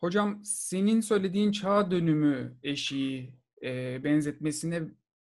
Hocam 0.00 0.40
senin 0.44 1.00
söylediğin 1.00 1.52
çağ 1.52 1.90
dönümü 1.90 2.56
eşiği 2.62 3.34
e, 3.62 4.04
benzetmesine 4.04 4.82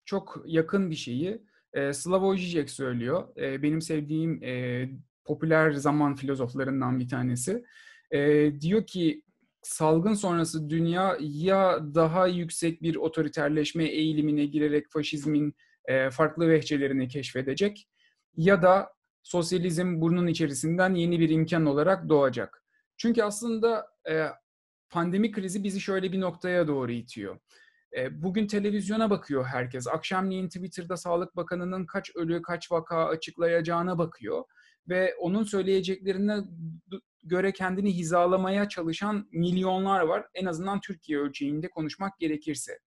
çok 0.06 0.44
yakın 0.46 0.90
bir 0.90 0.96
şeyi 0.96 1.42
e, 1.74 1.94
Slavoj 1.94 2.40
Žižek 2.40 2.70
söylüyor. 2.70 3.38
E, 3.38 3.64
benim 3.64 3.82
sevdiğim 3.82 4.44
e, 4.44 4.90
popüler 5.26 5.72
zaman 5.72 6.16
filozoflarından 6.16 7.00
bir 7.00 7.08
tanesi. 7.08 7.64
E, 8.12 8.52
diyor 8.62 8.88
ki 8.88 9.24
salgın 9.62 10.14
sonrası 10.14 10.70
dünya 10.70 11.18
ya 11.20 11.80
daha 11.96 12.28
yüksek 12.28 12.82
bir 12.82 12.96
otoriterleşme 12.96 13.86
eğilimine 13.86 14.46
girerek 14.46 14.86
faşizmin 14.90 15.56
e, 15.86 16.10
farklı 16.10 16.50
vehçelerini 16.50 17.08
keşfedecek 17.08 17.88
ya 18.38 18.62
da 18.62 18.94
sosyalizm 19.24 20.02
bunun 20.02 20.28
içerisinden 20.28 20.96
yeni 20.96 21.20
bir 21.20 21.30
imkan 21.30 21.66
olarak 21.66 22.10
doğacak. 22.10 22.64
Çünkü 22.98 23.24
aslında 23.24 23.88
e, 24.10 24.26
pandemi 24.90 25.32
krizi 25.32 25.64
bizi 25.64 25.82
şöyle 25.82 26.12
bir 26.12 26.22
noktaya 26.22 26.68
doğru 26.68 26.92
itiyor. 26.92 27.40
E, 27.98 28.24
bugün 28.24 28.48
televizyona 28.48 29.10
bakıyor 29.10 29.46
herkes. 29.46 29.88
Akşamleyin 29.88 30.48
Twitter'da 30.48 30.98
Sağlık 30.98 31.36
Bakanı'nın 31.36 31.86
kaç 31.86 32.16
ölü, 32.16 32.42
kaç 32.42 32.72
vaka 32.72 33.06
açıklayacağına 33.06 33.98
bakıyor. 33.98 34.44
Ve 34.90 35.16
onun 35.20 35.44
söyleyeceklerine 35.44 36.38
göre 37.24 37.52
kendini 37.52 37.98
hizalamaya 37.98 38.70
çalışan 38.70 39.28
milyonlar 39.32 40.02
var. 40.02 40.26
En 40.34 40.46
azından 40.46 40.82
Türkiye 40.82 41.20
ölçeğinde 41.20 41.70
konuşmak 41.70 42.20
gerekirse. 42.20 42.80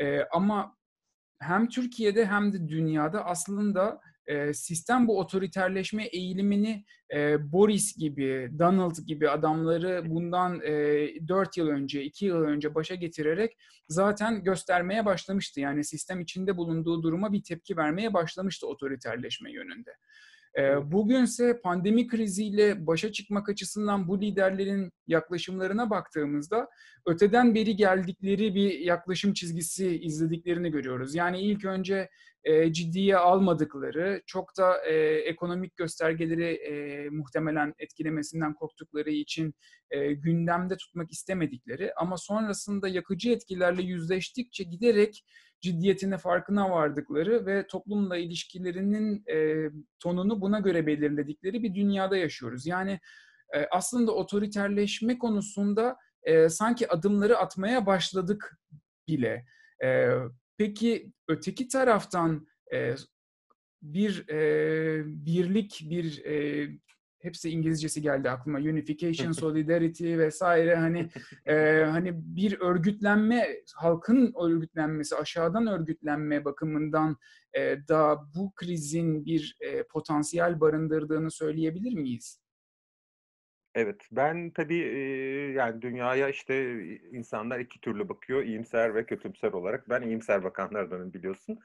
E, 0.00 0.20
ama 0.20 0.76
hem 1.38 1.68
Türkiye'de 1.68 2.26
hem 2.26 2.52
de 2.52 2.68
dünyada 2.68 3.24
aslında 3.24 4.00
e, 4.26 4.54
sistem 4.54 5.08
bu 5.08 5.18
otoriterleşme 5.18 6.04
eğilimini 6.04 6.84
e, 7.14 7.52
Boris 7.52 7.96
gibi, 7.96 8.50
Donald 8.58 8.96
gibi 9.06 9.30
adamları 9.30 10.02
bundan 10.10 10.60
e, 10.60 11.28
4 11.28 11.56
yıl 11.56 11.68
önce, 11.68 12.02
2 12.02 12.26
yıl 12.26 12.42
önce 12.42 12.74
başa 12.74 12.94
getirerek 12.94 13.56
zaten 13.88 14.44
göstermeye 14.44 15.04
başlamıştı. 15.04 15.60
Yani 15.60 15.84
sistem 15.84 16.20
içinde 16.20 16.56
bulunduğu 16.56 17.02
duruma 17.02 17.32
bir 17.32 17.42
tepki 17.42 17.76
vermeye 17.76 18.14
başlamıştı 18.14 18.66
otoriterleşme 18.66 19.52
yönünde. 19.52 19.90
Bugünse 20.84 21.60
pandemi 21.60 22.06
kriziyle 22.06 22.86
başa 22.86 23.12
çıkmak 23.12 23.48
açısından 23.48 24.08
bu 24.08 24.20
liderlerin 24.20 24.92
yaklaşımlarına 25.06 25.90
baktığımızda 25.90 26.68
öteden 27.06 27.54
beri 27.54 27.76
geldikleri 27.76 28.54
bir 28.54 28.78
yaklaşım 28.78 29.32
çizgisi 29.32 29.98
izlediklerini 30.00 30.70
görüyoruz. 30.70 31.14
Yani 31.14 31.40
ilk 31.40 31.64
önce 31.64 32.08
e, 32.46 32.72
ciddiye 32.72 33.16
almadıkları, 33.16 34.22
çok 34.26 34.56
da 34.58 34.84
e, 34.86 34.94
ekonomik 35.14 35.76
göstergeleri 35.76 36.44
e, 36.44 37.08
muhtemelen 37.10 37.74
etkilemesinden 37.78 38.54
korktukları 38.54 39.10
için 39.10 39.54
gündemde 40.10 40.76
tutmak 40.76 41.12
istemedikleri 41.12 41.92
ama 41.96 42.16
sonrasında 42.16 42.88
yakıcı 42.88 43.30
etkilerle 43.30 43.82
yüzleştikçe 43.82 44.64
giderek 44.64 45.24
ciddiyetine 45.60 46.18
farkına 46.18 46.70
vardıkları 46.70 47.46
ve 47.46 47.66
toplumla 47.66 48.16
ilişkilerinin 48.16 49.24
e, 49.30 49.70
tonunu 50.00 50.40
buna 50.40 50.60
göre 50.60 50.86
belirledikleri 50.86 51.62
bir 51.62 51.74
dünyada 51.74 52.16
yaşıyoruz. 52.16 52.66
Yani 52.66 53.00
e, 53.54 53.66
aslında 53.70 54.12
otoriterleşme 54.12 55.18
konusunda 55.18 55.96
e, 56.22 56.48
sanki 56.48 56.92
adımları 56.92 57.38
atmaya 57.38 57.86
başladık 57.86 58.58
bile. 59.08 59.46
E, 59.84 60.08
peki 60.58 61.12
öteki 61.28 61.68
taraftan 61.68 62.46
e, 62.72 62.94
bir 63.82 64.28
e, 64.28 65.02
birlik, 65.06 65.80
bir 65.90 66.24
e, 66.24 66.68
hepsi 67.18 67.50
İngilizcesi 67.50 68.02
geldi 68.02 68.30
aklıma. 68.30 68.58
Unification, 68.58 69.32
solidarity 69.42 70.18
vesaire 70.18 70.76
hani 70.76 71.10
e, 71.46 71.84
hani 71.84 72.12
bir 72.14 72.60
örgütlenme, 72.60 73.46
halkın 73.74 74.34
örgütlenmesi, 74.44 75.16
aşağıdan 75.16 75.66
örgütlenme 75.66 76.44
bakımından 76.44 77.16
e, 77.52 77.88
da 77.88 78.26
bu 78.36 78.52
krizin 78.54 79.24
bir 79.24 79.56
e, 79.60 79.82
potansiyel 79.82 80.60
barındırdığını 80.60 81.30
söyleyebilir 81.30 81.94
miyiz? 81.94 82.40
Evet, 83.74 84.02
ben 84.12 84.50
tabii 84.50 84.78
e, 84.78 84.98
yani 85.52 85.82
dünyaya 85.82 86.28
işte 86.28 86.84
insanlar 87.12 87.60
iki 87.60 87.80
türlü 87.80 88.08
bakıyor, 88.08 88.42
iyimser 88.42 88.94
ve 88.94 89.06
kötümser 89.06 89.52
olarak. 89.52 89.88
Ben 89.88 90.02
iyimser 90.02 90.44
bakanlardanım 90.44 91.12
biliyorsun. 91.12 91.58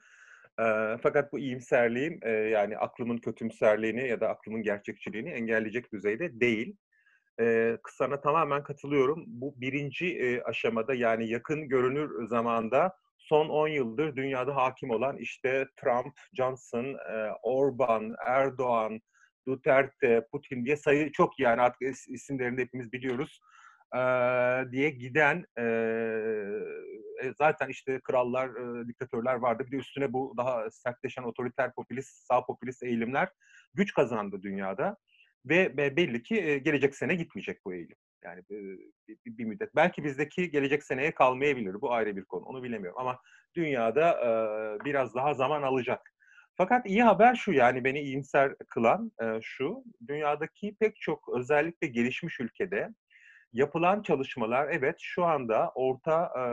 Fakat 1.02 1.32
bu 1.32 1.38
iyimserliğim 1.38 2.18
e, 2.22 2.30
yani 2.30 2.78
aklımın 2.78 3.18
kötümserliğini 3.18 4.08
ya 4.08 4.20
da 4.20 4.28
aklımın 4.28 4.62
gerçekçiliğini 4.62 5.30
engelleyecek 5.30 5.92
düzeyde 5.92 6.40
değil. 6.40 6.76
E, 7.40 7.76
sana 7.88 8.20
tamamen 8.20 8.62
katılıyorum. 8.62 9.24
Bu 9.26 9.54
birinci 9.60 10.18
e, 10.18 10.42
aşamada 10.42 10.94
yani 10.94 11.28
yakın 11.28 11.68
görünür 11.68 12.28
zamanda 12.28 12.96
son 13.18 13.48
10 13.48 13.68
yıldır 13.68 14.16
dünyada 14.16 14.56
hakim 14.56 14.90
olan 14.90 15.16
işte 15.16 15.68
Trump, 15.76 16.14
Johnson, 16.36 16.84
e, 16.84 17.30
Orban, 17.42 18.14
Erdoğan, 18.26 19.00
Duterte, 19.48 20.26
Putin 20.32 20.64
diye 20.64 20.76
sayı 20.76 21.12
çok 21.12 21.40
yani 21.40 21.60
artık 21.60 21.82
isimlerini 22.08 22.60
hepimiz 22.60 22.92
biliyoruz 22.92 23.40
e, 23.96 24.00
diye 24.72 24.90
giden 24.90 25.44
e, 25.58 25.64
zaten 27.38 27.68
işte 27.68 28.00
krallar, 28.00 28.48
e, 28.48 28.88
diktatörler 28.88 29.34
vardı. 29.34 29.64
Bir 29.66 29.72
de 29.72 29.76
üstüne 29.76 30.12
bu 30.12 30.34
daha 30.36 30.70
sertleşen 30.70 31.22
otoriter 31.22 31.74
popülist, 31.74 32.26
sağ 32.26 32.46
popülist 32.46 32.82
eğilimler 32.82 33.28
güç 33.74 33.94
kazandı 33.94 34.42
dünyada. 34.42 34.96
Ve, 35.46 35.76
ve 35.76 35.96
belli 35.96 36.22
ki 36.22 36.42
e, 36.42 36.58
gelecek 36.58 36.94
sene 36.94 37.14
gitmeyecek 37.14 37.64
bu 37.64 37.74
eğilim. 37.74 37.96
Yani 38.24 38.40
e, 38.40 38.56
bir, 39.08 39.18
bir 39.26 39.44
müddet. 39.44 39.74
Belki 39.76 40.04
bizdeki 40.04 40.50
gelecek 40.50 40.84
seneye 40.84 41.14
kalmayabilir. 41.14 41.80
Bu 41.80 41.92
ayrı 41.92 42.16
bir 42.16 42.24
konu. 42.24 42.44
Onu 42.44 42.62
bilemiyorum. 42.62 43.00
Ama 43.00 43.18
dünyada 43.56 44.10
e, 44.10 44.30
biraz 44.84 45.14
daha 45.14 45.34
zaman 45.34 45.62
alacak. 45.62 46.12
Fakat 46.56 46.86
iyi 46.86 47.02
haber 47.02 47.34
şu 47.34 47.52
yani 47.52 47.84
beni 47.84 48.00
iyimser 48.00 48.54
kılan 48.68 49.12
e, 49.22 49.40
şu. 49.42 49.84
Dünyadaki 50.08 50.76
pek 50.80 50.96
çok 50.96 51.28
özellikle 51.36 51.86
gelişmiş 51.86 52.40
ülkede 52.40 52.88
yapılan 53.52 54.02
çalışmalar 54.02 54.68
evet 54.68 54.96
şu 54.98 55.24
anda 55.24 55.72
orta 55.74 56.32
e, 56.36 56.44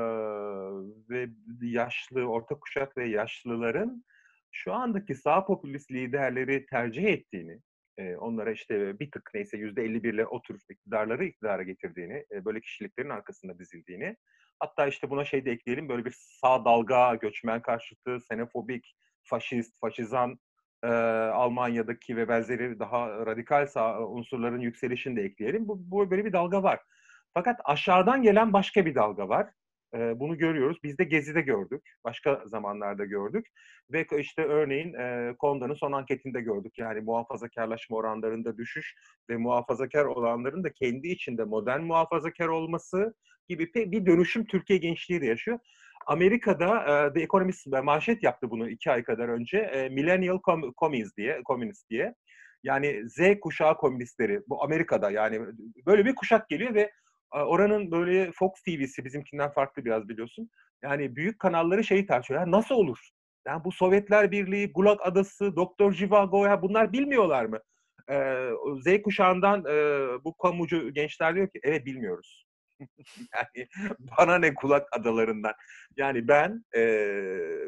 ve 1.10 1.30
yaşlı, 1.62 2.26
orta 2.26 2.60
kuşak 2.60 2.98
ve 2.98 3.08
yaşlıların 3.08 4.04
şu 4.52 4.74
andaki 4.74 5.16
sağ 5.16 5.46
popülist 5.46 5.92
liderleri 5.92 6.66
tercih 6.66 7.04
ettiğini, 7.04 7.60
e, 7.98 8.16
onlara 8.16 8.52
işte 8.52 9.00
bir 9.00 9.12
tık 9.12 9.32
neyse 9.34 9.58
yüzde 9.58 9.84
51 9.84 10.14
ile 10.14 10.26
o 10.26 10.42
tür 10.42 10.60
iktidarları 10.70 11.26
iktidara 11.26 11.64
getirdiğini, 11.64 12.26
e, 12.32 12.46
böyle 12.46 12.62
kişiliklerin 12.62 13.10
arkasında 13.10 13.60
dizildiğini, 13.60 14.16
hatta 14.60 14.88
işte 14.88 15.10
buna 15.10 15.26
şey 15.26 15.46
de 15.46 15.52
ekleyelim 15.52 15.90
böyle 15.90 16.06
bir 16.06 16.16
sağ 16.20 16.66
dalga, 16.66 17.16
göçmen 17.16 17.62
karşıtı, 17.62 18.16
xenofobik, 18.16 18.96
faşist, 19.24 19.80
faşizan 19.80 20.40
e, 20.84 20.88
Almanya'daki 21.34 22.18
ve 22.18 22.28
benzeri 22.28 22.80
daha 22.80 23.26
radikal 23.26 23.68
sağ 23.68 24.08
unsurların 24.08 24.60
yükselişini 24.60 25.16
de 25.16 25.22
ekleyelim. 25.22 25.68
Bu, 25.68 25.92
bu 25.92 26.12
böyle 26.12 26.26
bir 26.26 26.34
dalga 26.34 26.64
var. 26.64 26.80
Fakat 27.34 27.60
aşağıdan 27.66 28.22
gelen 28.22 28.54
başka 28.54 28.86
bir 28.86 28.96
dalga 28.96 29.30
var. 29.30 29.48
E, 29.94 30.20
bunu 30.20 30.38
görüyoruz. 30.38 30.78
Biz 30.84 30.98
de 30.98 31.04
Gezi'de 31.04 31.42
gördük. 31.42 31.82
Başka 32.04 32.44
zamanlarda 32.46 33.06
gördük. 33.06 33.48
Ve 33.92 34.06
işte 34.20 34.44
örneğin 34.44 34.94
e, 34.94 35.36
Konda'nın 35.40 35.74
son 35.74 35.92
anketinde 35.92 36.42
gördük. 36.42 36.78
Yani 36.78 37.02
muhafazakarlaşma 37.02 37.98
oranlarında 37.98 38.58
düşüş 38.58 38.96
ve 39.30 39.38
muhafazakar 39.38 40.06
olanların 40.06 40.64
da 40.64 40.74
kendi 40.74 41.08
içinde 41.08 41.44
modern 41.44 41.82
muhafazakar 41.82 42.48
olması 42.48 43.14
gibi 43.48 43.74
bir 43.76 44.06
dönüşüm 44.06 44.46
Türkiye 44.46 44.80
gençliği 44.80 45.22
de 45.22 45.26
yaşıyor. 45.26 45.60
Amerika'da 46.08 46.84
e, 47.08 47.14
The 47.14 47.22
Economist 47.22 47.68
manşet 47.68 48.24
yaptı 48.24 48.50
bunu 48.50 48.70
iki 48.70 48.92
ay 48.92 49.04
kadar 49.04 49.30
önce. 49.30 49.58
E, 49.58 49.90
Millennial 49.90 50.36
Com- 50.36 50.74
Commies 50.78 51.18
diye, 51.18 51.42
Communist 51.46 51.90
diye. 51.90 52.14
Yani 52.64 53.10
Z 53.10 53.20
kuşağı 53.42 53.78
komünistleri 53.78 54.42
bu 54.48 54.64
Amerika'da 54.64 55.12
yani 55.12 55.42
böyle 55.86 56.06
bir 56.06 56.16
kuşak 56.16 56.50
geliyor 56.50 56.74
ve 56.74 56.92
oranın 57.32 57.92
böyle 57.92 58.32
Fox 58.32 58.52
TV'si 58.66 59.06
bizimkinden 59.06 59.52
farklı 59.52 59.86
biraz 59.86 60.10
biliyorsun. 60.10 60.50
Yani 60.84 61.16
büyük 61.16 61.40
kanalları 61.40 61.84
şeyi 61.84 62.06
tartışıyor. 62.06 62.40
Ya 62.40 62.52
nasıl 62.52 62.76
olur? 62.76 63.10
Yani 63.48 63.64
bu 63.64 63.72
Sovyetler 63.72 64.32
Birliği, 64.32 64.72
Gulag 64.72 65.00
Adası, 65.02 65.56
Doktor 65.56 65.92
Jivago 65.92 66.46
ya 66.46 66.62
bunlar 66.62 66.94
bilmiyorlar 66.94 67.46
mı? 67.46 67.60
Ee, 68.12 68.50
Z 68.82 69.02
kuşağından 69.02 69.66
e, 69.66 69.74
bu 70.24 70.38
kamucu 70.38 70.94
gençler 70.94 71.36
diyor 71.36 71.50
ki 71.50 71.60
evet 71.64 71.86
bilmiyoruz. 71.86 72.46
yani 73.36 73.68
bana 74.18 74.38
ne 74.38 74.54
kulak 74.54 74.88
adalarından. 74.92 75.54
Yani 75.98 76.28
ben 76.28 76.64
e, 76.76 76.82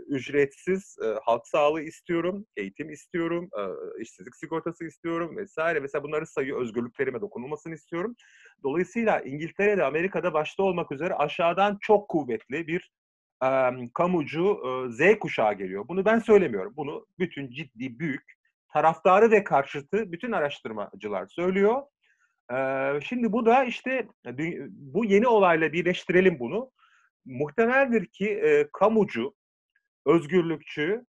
ücretsiz 0.08 0.98
e, 1.06 1.08
halk 1.24 1.48
sağlığı 1.48 1.82
istiyorum, 1.82 2.46
eğitim 2.58 2.90
istiyorum, 2.90 3.50
e, 3.60 3.64
işsizlik 4.02 4.36
sigortası 4.36 4.86
istiyorum 4.86 5.38
vesaire. 5.38 5.80
Mesela 5.80 6.04
bunları 6.04 6.28
sayıyor, 6.28 6.62
özgürlüklerime 6.62 7.22
dokunulmasını 7.22 7.74
istiyorum. 7.74 8.16
Dolayısıyla 8.64 9.20
İngiltere'de, 9.20 9.84
Amerika'da 9.84 10.34
başta 10.34 10.64
olmak 10.64 10.92
üzere 10.92 11.14
aşağıdan 11.14 11.78
çok 11.82 12.10
kuvvetli 12.10 12.68
bir 12.68 12.92
e, 13.44 13.50
kamucu 13.94 14.62
e, 14.66 14.92
Z 14.92 15.20
kuşağı 15.20 15.54
geliyor. 15.54 15.88
Bunu 15.88 16.06
ben 16.06 16.20
söylemiyorum. 16.20 16.74
Bunu 16.78 17.06
bütün 17.20 17.50
ciddi, 17.50 18.00
büyük, 18.00 18.42
taraftarı 18.74 19.32
ve 19.32 19.44
karşıtı 19.44 20.12
bütün 20.12 20.32
araştırmacılar 20.32 21.28
söylüyor. 21.28 21.82
Şimdi 23.04 23.32
bu 23.32 23.46
da 23.46 23.64
işte 23.64 24.08
bu 24.70 25.06
yeni 25.06 25.28
olayla 25.28 25.74
birleştirelim 25.74 26.40
bunu. 26.40 26.72
Muhtemeldir 27.26 28.06
ki 28.06 28.30
e, 28.30 28.68
kamucu, 28.74 29.36
özgürlükçü 30.06 31.06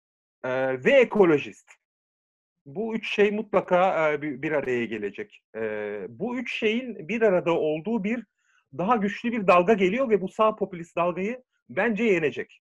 e, 0.43 0.83
ve 0.83 0.91
ekolojist. 0.91 1.71
Bu 2.65 2.95
üç 2.95 3.09
şey 3.15 3.31
mutlaka 3.31 4.11
e, 4.13 4.21
bir 4.21 4.51
araya 4.51 4.85
gelecek. 4.85 5.43
E, 5.55 5.61
bu 6.09 6.37
üç 6.37 6.59
şeyin 6.59 7.07
bir 7.07 7.21
arada 7.21 7.51
olduğu 7.51 8.03
bir 8.03 8.23
daha 8.77 8.95
güçlü 8.95 9.31
bir 9.31 9.47
dalga 9.47 9.73
geliyor 9.73 10.09
ve 10.09 10.21
bu 10.21 10.27
sağ 10.27 10.55
popülist 10.55 10.95
dalgayı 10.95 11.43
bence 11.69 12.03
yenecek. 12.03 12.61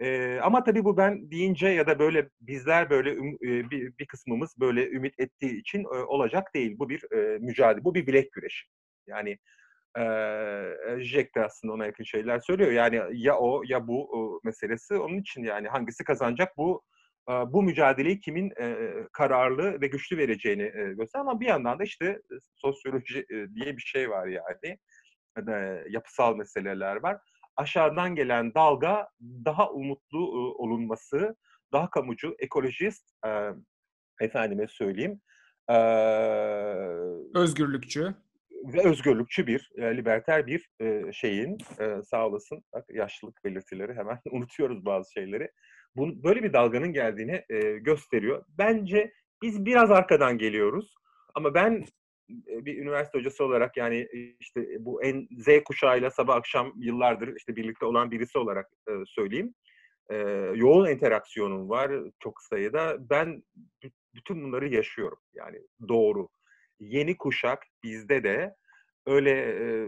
E, 0.00 0.38
ama 0.42 0.64
tabii 0.64 0.84
bu 0.84 0.96
ben 0.96 1.30
deyince 1.30 1.68
ya 1.68 1.86
da 1.86 1.98
böyle 1.98 2.28
bizler 2.40 2.90
böyle 2.90 3.10
e, 3.12 3.70
bir, 3.70 3.98
bir 3.98 4.06
kısmımız 4.06 4.54
böyle 4.60 4.90
ümit 4.90 5.20
ettiği 5.20 5.60
için 5.60 5.84
e, 5.84 5.86
olacak 5.86 6.54
değil. 6.54 6.78
Bu 6.78 6.88
bir 6.88 7.12
e, 7.12 7.38
mücadele, 7.38 7.84
bu 7.84 7.94
bir 7.94 8.06
bilek 8.06 8.32
güreşi. 8.32 8.66
Yani 9.06 9.38
e, 9.98 10.02
Jack 11.00 11.34
de 11.34 11.44
aslında 11.44 11.74
ona 11.74 11.86
yakın 11.86 12.04
şeyler 12.04 12.40
söylüyor. 12.40 12.72
Yani 12.72 13.00
ya 13.12 13.38
o 13.38 13.62
ya 13.66 13.86
bu 13.88 14.08
o 14.12 14.40
meselesi. 14.44 14.94
Onun 14.94 15.18
için 15.18 15.42
yani 15.42 15.68
hangisi 15.68 16.04
kazanacak 16.04 16.56
bu 16.56 16.82
e, 17.30 17.32
bu 17.32 17.62
mücadeleyi 17.62 18.20
kimin 18.20 18.52
e, 18.60 18.76
kararlı 19.12 19.80
ve 19.80 19.86
güçlü 19.86 20.18
vereceğini 20.18 20.62
e, 20.62 20.94
gösteriyor. 20.94 21.26
Ama 21.26 21.40
bir 21.40 21.46
yandan 21.46 21.78
da 21.78 21.84
işte 21.84 22.20
sosyoloji 22.56 23.18
e, 23.30 23.54
diye 23.54 23.76
bir 23.76 23.82
şey 23.82 24.10
var 24.10 24.26
yani. 24.26 24.78
E, 25.48 25.84
yapısal 25.88 26.36
meseleler 26.36 26.96
var 26.96 27.18
aşağıdan 27.58 28.14
gelen 28.14 28.54
dalga 28.54 29.08
daha 29.20 29.70
umutlu 29.70 30.18
e, 30.18 30.62
olunması, 30.62 31.36
daha 31.72 31.90
kamucu, 31.90 32.36
ekolojist, 32.38 33.10
e, 33.26 33.30
efendime 34.20 34.66
söyleyeyim, 34.68 35.20
e, 35.70 35.76
özgürlükçü 37.34 38.14
ve 38.64 38.88
özgürlükçü 38.88 39.46
bir, 39.46 39.70
e, 39.76 39.96
liberter 39.96 40.46
bir 40.46 40.70
e, 40.80 41.12
şeyin, 41.12 41.58
e, 41.80 42.02
sağ 42.02 42.26
olasın, 42.26 42.64
bak 42.72 42.84
yaşlılık 42.90 43.44
belirtileri 43.44 43.94
hemen 43.94 44.18
unutuyoruz 44.30 44.84
bazı 44.84 45.12
şeyleri. 45.12 45.50
Bu, 45.96 46.24
böyle 46.24 46.42
bir 46.42 46.52
dalganın 46.52 46.92
geldiğini 46.92 47.44
e, 47.50 47.78
gösteriyor. 47.78 48.44
Bence 48.48 49.12
biz 49.42 49.64
biraz 49.64 49.90
arkadan 49.90 50.38
geliyoruz. 50.38 50.94
Ama 51.34 51.54
ben 51.54 51.84
bir 52.28 52.78
üniversite 52.78 53.18
hocası 53.18 53.44
olarak 53.44 53.76
yani 53.76 54.08
işte 54.40 54.66
bu 54.78 55.02
en 55.02 55.28
Z 55.38 55.48
kuşağıyla 55.64 56.10
sabah 56.10 56.36
akşam 56.36 56.72
yıllardır 56.76 57.36
işte 57.36 57.56
birlikte 57.56 57.86
olan 57.86 58.10
birisi 58.10 58.38
olarak 58.38 58.70
söyleyeyim. 59.06 59.54
yoğun 60.54 60.90
interaksiyonum 60.90 61.68
var 61.68 61.92
çok 62.22 62.42
sayıda. 62.42 62.96
Ben 63.10 63.42
bütün 64.14 64.44
bunları 64.44 64.68
yaşıyorum. 64.68 65.18
Yani 65.34 65.58
doğru. 65.88 66.28
Yeni 66.80 67.16
kuşak 67.16 67.66
bizde 67.82 68.24
de 68.24 68.54
öyle 69.06 69.30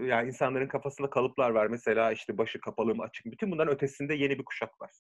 yani 0.07 0.29
insanların 0.29 0.69
kafasında 0.69 1.11
kalıplar 1.11 1.51
var. 1.51 1.67
Mesela 1.67 2.13
işte 2.13 2.39
başı 2.39 2.61
kapalı 2.61 2.95
mı 2.95 3.03
açık. 3.03 3.27
Bütün 3.27 3.51
bunların 3.51 3.75
ötesinde 3.75 4.15
yeni 4.15 4.39
bir 4.39 4.45
kuşak 4.45 4.81
var. 4.81 4.91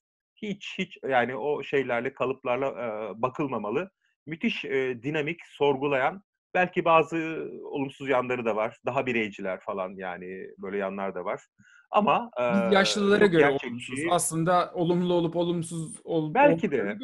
Hiç 0.42 0.74
hiç 0.79 0.98
yani 1.09 1.37
o 1.37 1.62
şeylerle 1.62 2.14
kalıplarla 2.14 2.74
bakılmamalı. 3.22 3.90
Müthiş 4.26 4.64
dinamik, 5.03 5.40
sorgulayan 5.46 6.22
Belki 6.55 6.85
bazı 6.85 7.49
olumsuz 7.65 8.09
yanları 8.09 8.45
da 8.45 8.57
var. 8.57 8.79
Daha 8.87 9.07
bireyciler 9.07 9.61
falan 9.61 9.95
yani 9.97 10.47
böyle 10.59 10.79
yanlar 10.79 11.15
da 11.15 11.25
var. 11.25 11.43
Ama 11.91 12.31
Biz 12.41 12.73
yaşlılara 12.73 13.27
göre 13.27 13.59
olumsuz. 13.65 14.01
Aslında 14.11 14.71
olumlu 14.75 15.15
olup 15.15 15.37
olumsuz 15.37 16.01
ol, 16.05 16.35
belki 16.35 16.71
de. 16.71 16.99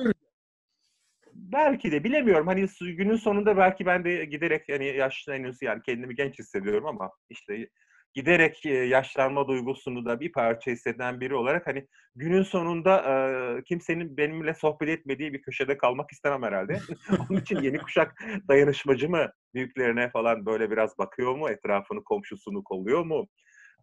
Belki 1.35 1.93
de 1.93 2.05
bilemiyorum. 2.05 2.47
Hani 2.47 2.67
günün 2.81 3.17
sonunda 3.17 3.57
belki 3.57 3.87
ben 3.87 4.05
de 4.05 4.25
giderek 4.25 4.69
yani 4.69 4.87
yaşlanıyorsun 4.87 5.67
yani 5.67 5.83
kendimi 5.83 6.15
genç 6.15 6.39
hissediyorum 6.39 6.87
ama 6.87 7.11
işte 7.31 7.69
giderek 8.15 8.65
yaşlanma 8.65 9.49
duygusunu 9.49 10.05
da 10.05 10.21
bir 10.21 10.33
parça 10.33 10.71
hisseden 10.71 11.21
biri 11.21 11.35
olarak 11.35 11.67
hani 11.67 11.87
günün 12.15 12.43
sonunda 12.43 12.97
e, 12.99 13.63
kimsenin 13.63 14.17
benimle 14.17 14.55
sohbet 14.55 14.89
etmediği 14.89 15.33
bir 15.33 15.43
köşede 15.43 15.77
kalmak 15.79 16.13
istemem 16.13 16.43
herhalde. 16.43 16.79
Onun 17.31 17.41
için 17.41 17.61
yeni 17.63 17.79
kuşak 17.79 18.15
dayanışmacı 18.49 19.09
mı 19.09 19.31
büyüklerine 19.55 20.11
falan 20.11 20.47
böyle 20.47 20.71
biraz 20.71 20.99
bakıyor 20.99 21.35
mu? 21.35 21.49
Etrafını, 21.49 22.05
komşusunu 22.05 22.65
kolluyor 22.65 23.05
mu? 23.05 23.29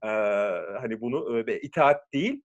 E, 0.04 0.10
hani 0.82 1.02
bunu 1.02 1.44
e, 1.48 1.60
itaat 1.60 2.14
değil 2.14 2.42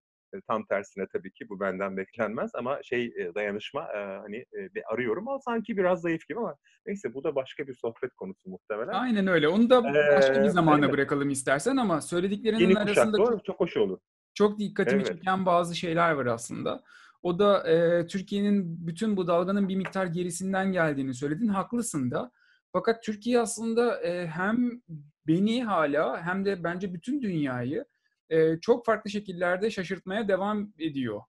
tam 0.47 0.65
tersine 0.65 1.07
tabii 1.13 1.31
ki 1.31 1.49
bu 1.49 1.59
benden 1.59 1.97
beklenmez 1.97 2.51
ama 2.55 2.83
şey 2.83 3.13
dayanışma 3.35 3.87
hani 3.93 4.45
bir 4.53 4.93
arıyorum 4.93 5.27
ama 5.27 5.39
sanki 5.39 5.77
biraz 5.77 6.01
zayıf 6.01 6.27
gibi 6.27 6.39
ama 6.39 6.55
neyse 6.85 7.13
bu 7.13 7.23
da 7.23 7.35
başka 7.35 7.67
bir 7.67 7.73
sohbet 7.73 8.13
konusu 8.15 8.49
muhtemelen. 8.49 8.93
Aynen 8.93 9.27
öyle. 9.27 9.47
Onu 9.47 9.69
da 9.69 9.83
başka 9.83 10.43
bir 10.43 10.49
zamana 10.49 10.85
evet. 10.85 10.93
bırakalım 10.93 11.29
istersen 11.29 11.77
ama 11.77 12.01
söylediklerinin 12.01 12.59
Yeni 12.59 12.79
arasında 12.79 13.11
kuşak, 13.11 13.27
doğru, 13.27 13.35
çok, 13.35 13.45
çok 13.45 13.59
hoş 13.59 13.77
olur. 13.77 13.99
Çok 14.33 14.59
dikkatimi 14.59 15.01
evet. 15.01 15.07
çeken 15.07 15.45
bazı 15.45 15.75
şeyler 15.75 16.11
var 16.11 16.25
aslında. 16.25 16.83
O 17.23 17.39
da 17.39 17.69
e, 17.69 18.07
Türkiye'nin 18.07 18.87
bütün 18.87 19.17
bu 19.17 19.27
dalganın 19.27 19.69
bir 19.69 19.75
miktar 19.75 20.05
gerisinden 20.05 20.71
geldiğini 20.71 21.13
söyledin. 21.13 21.47
Haklısın 21.47 22.11
da. 22.11 22.31
Fakat 22.71 23.03
Türkiye 23.03 23.39
aslında 23.39 24.01
e, 24.01 24.27
hem 24.27 24.81
beni 25.27 25.63
hala 25.63 26.21
hem 26.21 26.45
de 26.45 26.63
bence 26.63 26.93
bütün 26.93 27.21
dünyayı 27.21 27.85
e, 28.29 28.59
çok 28.61 28.85
farklı 28.85 29.09
şekillerde 29.09 29.71
şaşırtmaya 29.71 30.27
devam 30.27 30.73
ediyor. 30.79 31.21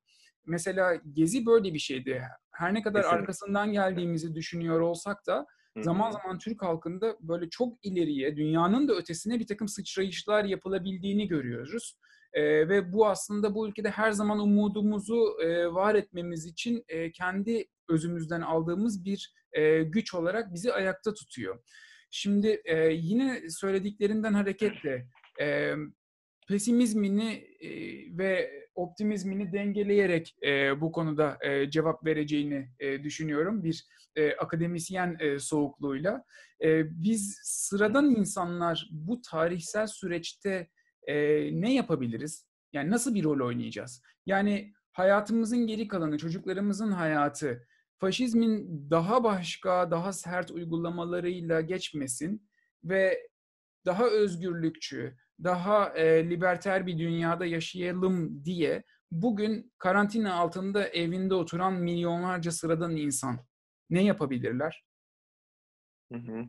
Mesela 0.46 1.00
Gezi 1.12 1.46
böyle 1.46 1.74
bir 1.74 1.78
şeydi. 1.78 2.22
Her 2.52 2.74
ne 2.74 2.82
kadar 2.82 3.02
Kesinlikle. 3.02 3.20
arkasından 3.20 3.72
geldiğimizi 3.72 4.34
düşünüyor 4.34 4.80
olsak 4.80 5.26
da 5.26 5.46
zaman 5.78 6.10
zaman 6.10 6.38
Türk 6.38 6.62
halkında 6.62 7.16
böyle 7.20 7.50
çok 7.50 7.78
ileriye, 7.82 8.36
dünyanın 8.36 8.88
da 8.88 8.94
ötesine 8.94 9.38
bir 9.38 9.46
takım 9.46 9.68
sıçrayışlar 9.68 10.44
yapılabildiğini 10.44 11.28
görüyoruz. 11.28 11.98
E, 12.32 12.68
ve 12.68 12.92
bu 12.92 13.06
aslında 13.06 13.54
bu 13.54 13.68
ülkede 13.68 13.90
her 13.90 14.12
zaman 14.12 14.38
umudumuzu 14.38 15.36
e, 15.42 15.66
var 15.66 15.94
etmemiz 15.94 16.46
için 16.46 16.84
e, 16.88 17.12
kendi 17.12 17.64
özümüzden 17.88 18.40
aldığımız 18.40 19.04
bir 19.04 19.34
e, 19.52 19.82
güç 19.82 20.14
olarak 20.14 20.54
bizi 20.54 20.72
ayakta 20.72 21.14
tutuyor. 21.14 21.58
Şimdi 22.10 22.62
e, 22.64 22.92
yine 22.92 23.50
söylediklerinden 23.50 24.34
hareketle 24.34 25.06
e, 25.40 25.74
pesimizmini 26.50 27.32
e, 27.60 27.68
ve 28.18 28.50
optimizmini 28.74 29.52
dengeleyerek 29.52 30.36
e, 30.46 30.80
bu 30.80 30.92
konuda 30.92 31.38
e, 31.40 31.70
cevap 31.70 32.06
vereceğini 32.06 32.68
düşünüyorum 32.80 33.64
bir 33.64 33.86
akademisyen 34.38 35.18
soğukluğuyla. 35.38 36.24
Biz 36.84 37.38
sıradan 37.42 38.10
insanlar 38.10 38.88
bu 38.90 39.20
tarihsel 39.20 39.86
süreçte 39.86 40.68
ne 41.52 41.74
yapabiliriz? 41.74 42.46
Yani 42.72 42.90
nasıl 42.90 43.14
bir 43.14 43.24
rol 43.24 43.46
oynayacağız? 43.46 44.02
Yani 44.26 44.72
hayatımızın 44.92 45.66
geri 45.66 45.88
kalanı, 45.88 46.18
çocuklarımızın 46.18 46.92
hayatı, 46.92 47.66
faşizmin 47.98 48.86
daha 48.90 49.24
başka, 49.24 49.90
daha 49.90 50.12
sert 50.12 50.50
uygulamalarıyla 50.50 51.60
geçmesin 51.60 52.48
ve 52.84 53.28
daha 53.86 54.06
özgürlükçü, 54.06 55.16
daha 55.44 55.88
e, 55.88 56.31
liberter 56.31 56.87
bir 56.87 56.98
dünyada 56.98 57.46
yaşayalım 57.46 58.44
diye 58.44 58.83
bugün 59.11 59.72
karantina 59.79 60.35
altında 60.35 60.88
evinde 60.88 61.35
oturan 61.35 61.74
milyonlarca 61.74 62.50
sıradan 62.50 62.96
insan 62.96 63.38
ne 63.90 64.03
yapabilirler? 64.03 64.85
Hı 66.12 66.18
hı. 66.18 66.48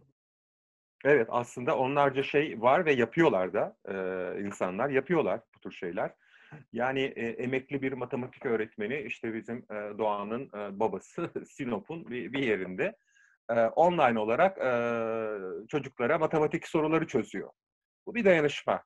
Evet 1.05 1.27
aslında 1.29 1.77
onlarca 1.77 2.23
şey 2.23 2.61
var 2.61 2.85
ve 2.85 2.93
yapıyorlar 2.93 3.53
da 3.53 3.75
e, 3.85 3.95
insanlar 4.41 4.89
yapıyorlar 4.89 5.41
bu 5.55 5.59
tür 5.59 5.71
şeyler. 5.71 6.13
Yani 6.73 7.01
e, 7.01 7.27
emekli 7.27 7.81
bir 7.81 7.93
matematik 7.93 8.45
öğretmeni 8.45 9.01
işte 9.01 9.33
bizim 9.33 9.57
e, 9.57 9.97
Doğan'ın 9.97 10.45
e, 10.45 10.79
babası 10.79 11.29
Sinop'un 11.47 12.09
bir, 12.09 12.33
bir 12.33 12.43
yerinde 12.43 12.95
e, 13.49 13.61
online 13.61 14.19
olarak 14.19 14.57
e, 14.57 14.71
çocuklara 15.67 16.17
matematik 16.17 16.67
soruları 16.67 17.07
çözüyor. 17.07 17.49
Bu 18.05 18.15
bir 18.15 18.25
dayanışma. 18.25 18.83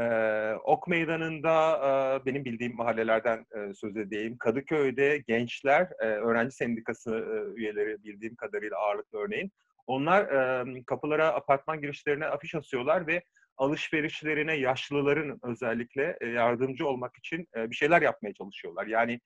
Ee, 0.00 0.52
ok 0.64 0.88
Meydanı'nda 0.88 1.76
e, 1.76 2.26
benim 2.26 2.44
bildiğim 2.44 2.76
mahallelerden 2.76 3.38
e, 3.38 3.74
söz 3.74 3.96
edeyim. 3.96 4.36
Kadıköy'de 4.38 5.18
gençler, 5.26 5.88
e, 6.00 6.04
öğrenci 6.04 6.56
sendikası 6.56 7.10
e, 7.10 7.58
üyeleri 7.60 8.04
bildiğim 8.04 8.36
kadarıyla 8.36 8.76
ağırlıklı 8.76 9.18
örneğin. 9.18 9.52
Onlar 9.86 10.24
e, 10.24 10.64
kapılara, 10.86 11.34
apartman 11.34 11.80
girişlerine 11.80 12.26
afiş 12.26 12.54
asıyorlar 12.54 13.06
ve 13.06 13.22
alışverişlerine 13.56 14.54
yaşlıların 14.54 15.38
özellikle 15.42 16.16
e, 16.20 16.26
yardımcı 16.26 16.86
olmak 16.86 17.16
için 17.18 17.48
bir 17.56 17.76
şeyler 17.76 18.02
yapmaya 18.02 18.34
çalışıyorlar. 18.34 18.86
Yani 18.86 19.20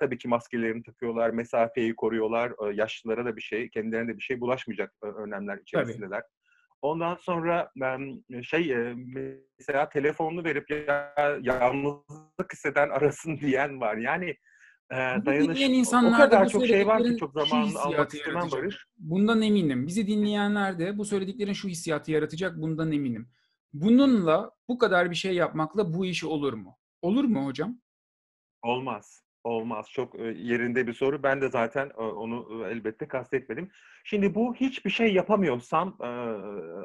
tabii 0.00 0.18
ki 0.18 0.28
maskelerini 0.28 0.82
takıyorlar, 0.82 1.30
mesafeyi 1.30 1.96
koruyorlar, 1.96 2.52
yaşlılara 2.72 3.24
da 3.24 3.36
bir 3.36 3.40
şey, 3.40 3.68
kendilerine 3.68 4.08
de 4.08 4.16
bir 4.16 4.22
şey 4.22 4.40
bulaşmayacak 4.40 4.92
önlemler 5.02 5.58
içerisindeler. 5.58 6.20
Tabii. 6.20 6.43
Ondan 6.84 7.16
sonra 7.16 7.70
ben 7.76 8.24
şey 8.42 8.74
mesela 9.58 9.88
telefonunu 9.88 10.44
verip 10.44 10.70
ya, 10.70 11.14
yalnızlık 11.42 12.52
hisseden 12.52 12.90
arasın 12.90 13.36
diyen 13.40 13.80
var. 13.80 13.96
Yani 13.96 14.30
e, 14.90 14.96
dayanış 14.96 15.88
o 15.94 16.12
kadar 16.16 16.48
çok 16.48 16.66
şey 16.66 16.86
var 16.86 17.04
ki 17.04 17.16
çok 17.16 17.32
zamanını 17.32 17.78
almak 17.78 18.14
istemem 18.14 18.48
Barış. 18.52 18.86
Bundan 18.98 19.42
eminim. 19.42 19.86
Bizi 19.86 20.06
dinleyenler 20.06 20.78
de 20.78 20.98
bu 20.98 21.04
söylediklerin 21.04 21.52
şu 21.52 21.68
hissiyatı 21.68 22.12
yaratacak 22.12 22.56
bundan 22.56 22.92
eminim. 22.92 23.28
Bununla 23.72 24.50
bu 24.68 24.78
kadar 24.78 25.10
bir 25.10 25.16
şey 25.16 25.34
yapmakla 25.34 25.94
bu 25.94 26.06
iş 26.06 26.24
olur 26.24 26.52
mu? 26.52 26.76
Olur 27.02 27.24
mu 27.24 27.46
hocam? 27.46 27.80
Olmaz. 28.62 29.24
Olmaz. 29.44 29.90
Çok 29.90 30.18
yerinde 30.18 30.86
bir 30.86 30.92
soru. 30.92 31.22
Ben 31.22 31.40
de 31.40 31.48
zaten 31.48 31.90
onu 31.90 32.66
elbette 32.70 33.08
kastetmedim. 33.08 33.70
Şimdi 34.04 34.34
bu 34.34 34.54
hiçbir 34.54 34.90
şey 34.90 35.14
yapamıyorsam 35.14 35.96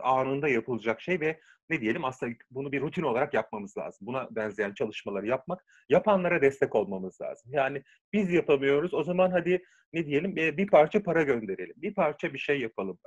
anında 0.03 0.47
yapılacak 0.47 1.01
şey 1.01 1.19
ve 1.19 1.39
ne 1.69 1.81
diyelim 1.81 2.05
aslında 2.05 2.33
bunu 2.51 2.71
bir 2.71 2.81
rutin 2.81 3.03
olarak 3.03 3.33
yapmamız 3.33 3.77
lazım. 3.77 4.07
Buna 4.07 4.27
benzeyen 4.31 4.73
çalışmaları 4.73 5.27
yapmak, 5.27 5.65
yapanlara 5.89 6.41
destek 6.41 6.75
olmamız 6.75 7.21
lazım. 7.21 7.51
Yani 7.53 7.83
biz 8.13 8.33
yapamıyoruz. 8.33 8.93
O 8.93 9.03
zaman 9.03 9.31
hadi 9.31 9.63
ne 9.93 10.05
diyelim 10.05 10.35
bir 10.35 10.67
parça 10.67 11.03
para 11.03 11.23
gönderelim. 11.23 11.75
Bir 11.77 11.93
parça 11.93 12.33
bir 12.33 12.39
şey 12.39 12.59
yapalım. 12.59 12.99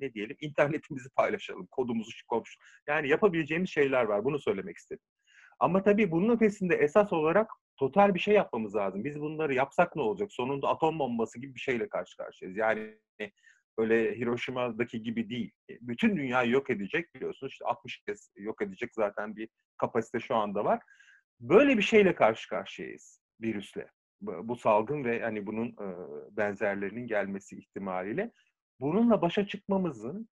Ne 0.00 0.14
diyelim 0.14 0.36
internetimizi 0.40 1.08
paylaşalım. 1.10 1.66
Kodumuzu 1.70 2.10
komşu. 2.28 2.60
Yani 2.86 3.08
yapabileceğimiz 3.08 3.70
şeyler 3.70 4.04
var. 4.04 4.24
Bunu 4.24 4.38
söylemek 4.38 4.76
istedim. 4.76 5.04
Ama 5.58 5.82
tabii 5.82 6.10
bunun 6.10 6.36
ötesinde 6.36 6.76
esas 6.76 7.12
olarak 7.12 7.50
total 7.76 8.14
bir 8.14 8.20
şey 8.20 8.34
yapmamız 8.34 8.74
lazım. 8.74 9.04
Biz 9.04 9.20
bunları 9.20 9.54
yapsak 9.54 9.96
ne 9.96 10.02
olacak? 10.02 10.32
Sonunda 10.32 10.68
atom 10.68 10.98
bombası 10.98 11.40
gibi 11.40 11.54
bir 11.54 11.60
şeyle 11.60 11.88
karşı 11.88 12.16
karşıyayız. 12.16 12.58
Yani 12.58 12.98
öyle 13.78 14.16
Hiroşima'daki 14.16 15.02
gibi 15.02 15.30
değil. 15.30 15.50
E, 15.70 15.78
bütün 15.80 16.16
dünyayı 16.16 16.50
yok 16.50 16.70
edecek 16.70 17.14
biliyorsunuz. 17.14 17.52
İşte 17.52 17.64
60 17.64 17.98
kez 17.98 18.30
yok 18.36 18.62
edecek 18.62 18.94
zaten 18.94 19.36
bir 19.36 19.48
kapasite 19.76 20.20
şu 20.20 20.34
anda 20.34 20.64
var. 20.64 20.80
Böyle 21.40 21.76
bir 21.76 21.82
şeyle 21.82 22.14
karşı 22.14 22.48
karşıyayız 22.48 23.20
virüsle. 23.40 23.90
Bu 24.20 24.56
salgın 24.56 25.04
ve 25.04 25.20
hani 25.22 25.46
bunun 25.46 25.76
benzerlerinin 26.30 27.06
gelmesi 27.06 27.58
ihtimaliyle. 27.58 28.32
Bununla 28.80 29.22
başa 29.22 29.46
çıkmamızın 29.46 30.28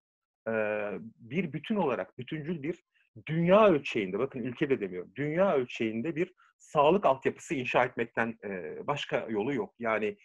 bir 1.20 1.52
bütün 1.52 1.76
olarak, 1.76 2.18
bütüncül 2.18 2.62
bir 2.62 2.84
dünya 3.26 3.68
ölçeğinde, 3.68 4.18
bakın 4.18 4.40
ülke 4.40 4.70
de 4.70 4.80
demiyorum, 4.80 5.12
dünya 5.16 5.54
ölçeğinde 5.56 6.16
bir 6.16 6.34
sağlık 6.58 7.06
altyapısı 7.06 7.54
inşa 7.54 7.84
etmekten 7.84 8.38
e, 8.44 8.76
başka 8.86 9.26
yolu 9.30 9.54
yok. 9.54 9.74
Yani 9.78 10.16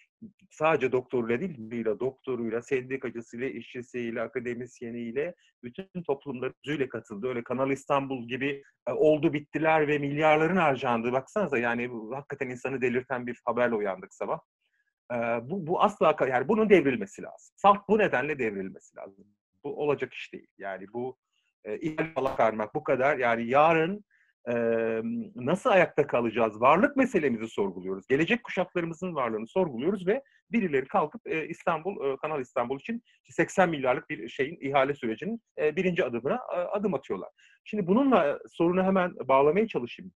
sadece 0.49 0.91
doktoruyla 0.91 1.39
değil, 1.39 1.57
doktoruyla, 1.57 1.99
doktoruyla, 1.99 2.61
sendikacısıyla, 2.61 3.47
işçisiyle, 3.47 4.21
akademisyeniyle, 4.21 5.35
bütün 5.63 6.03
toplumların 6.03 6.55
yüzüyle 6.65 6.89
katıldı. 6.89 7.27
Öyle 7.27 7.43
Kanal 7.43 7.71
İstanbul 7.71 8.27
gibi 8.27 8.63
e, 8.87 8.91
oldu 8.91 9.33
bittiler 9.33 9.87
ve 9.87 9.97
milyarların 9.97 10.55
harcandığı. 10.55 11.11
Baksanıza 11.11 11.57
yani 11.57 11.91
bu, 11.91 12.15
hakikaten 12.15 12.49
insanı 12.49 12.81
delirten 12.81 13.27
bir 13.27 13.41
haberle 13.45 13.75
uyandık 13.75 14.13
sabah. 14.13 14.39
E, 15.13 15.15
bu, 15.49 15.67
bu 15.67 15.81
asla, 15.81 16.15
yani 16.29 16.47
bunun 16.47 16.69
devrilmesi 16.69 17.21
lazım. 17.21 17.53
Salt 17.55 17.87
bu 17.89 17.97
nedenle 17.97 18.39
devrilmesi 18.39 18.97
lazım. 18.97 19.25
Bu 19.63 19.83
olacak 19.83 20.13
iş 20.13 20.33
değil. 20.33 20.47
Yani 20.57 20.85
bu 20.93 21.17
e, 21.65 21.77
ihale 21.77 22.35
karmak 22.37 22.75
bu 22.75 22.83
kadar. 22.83 23.17
Yani 23.17 23.49
yarın 23.49 24.05
e, 24.49 24.53
nasıl 25.35 25.69
ayakta 25.69 26.07
kalacağız? 26.07 26.61
Varlık 26.61 26.97
meselemizi 26.97 27.47
sorguluyoruz. 27.47 28.07
Gelecek 28.07 28.43
kuşaklarımızın 28.43 29.15
varlığını 29.15 29.47
sorguluyoruz 29.47 30.07
ve 30.07 30.21
birileri 30.51 30.87
kalkıp 30.87 31.27
e, 31.27 31.47
İstanbul, 31.47 32.13
e, 32.13 32.17
Kanal 32.17 32.41
İstanbul 32.41 32.79
için 32.79 33.03
80 33.29 33.69
milyarlık 33.69 34.09
bir 34.09 34.29
şeyin 34.29 34.57
ihale 34.61 34.95
sürecinin 34.95 35.41
e, 35.57 35.75
birinci 35.75 36.05
adımına 36.05 36.35
e, 36.35 36.55
adım 36.55 36.93
atıyorlar. 36.93 37.29
Şimdi 37.63 37.87
bununla 37.87 38.39
sorunu 38.49 38.83
hemen 38.83 39.15
bağlamaya 39.27 39.67
çalışayım. 39.67 40.11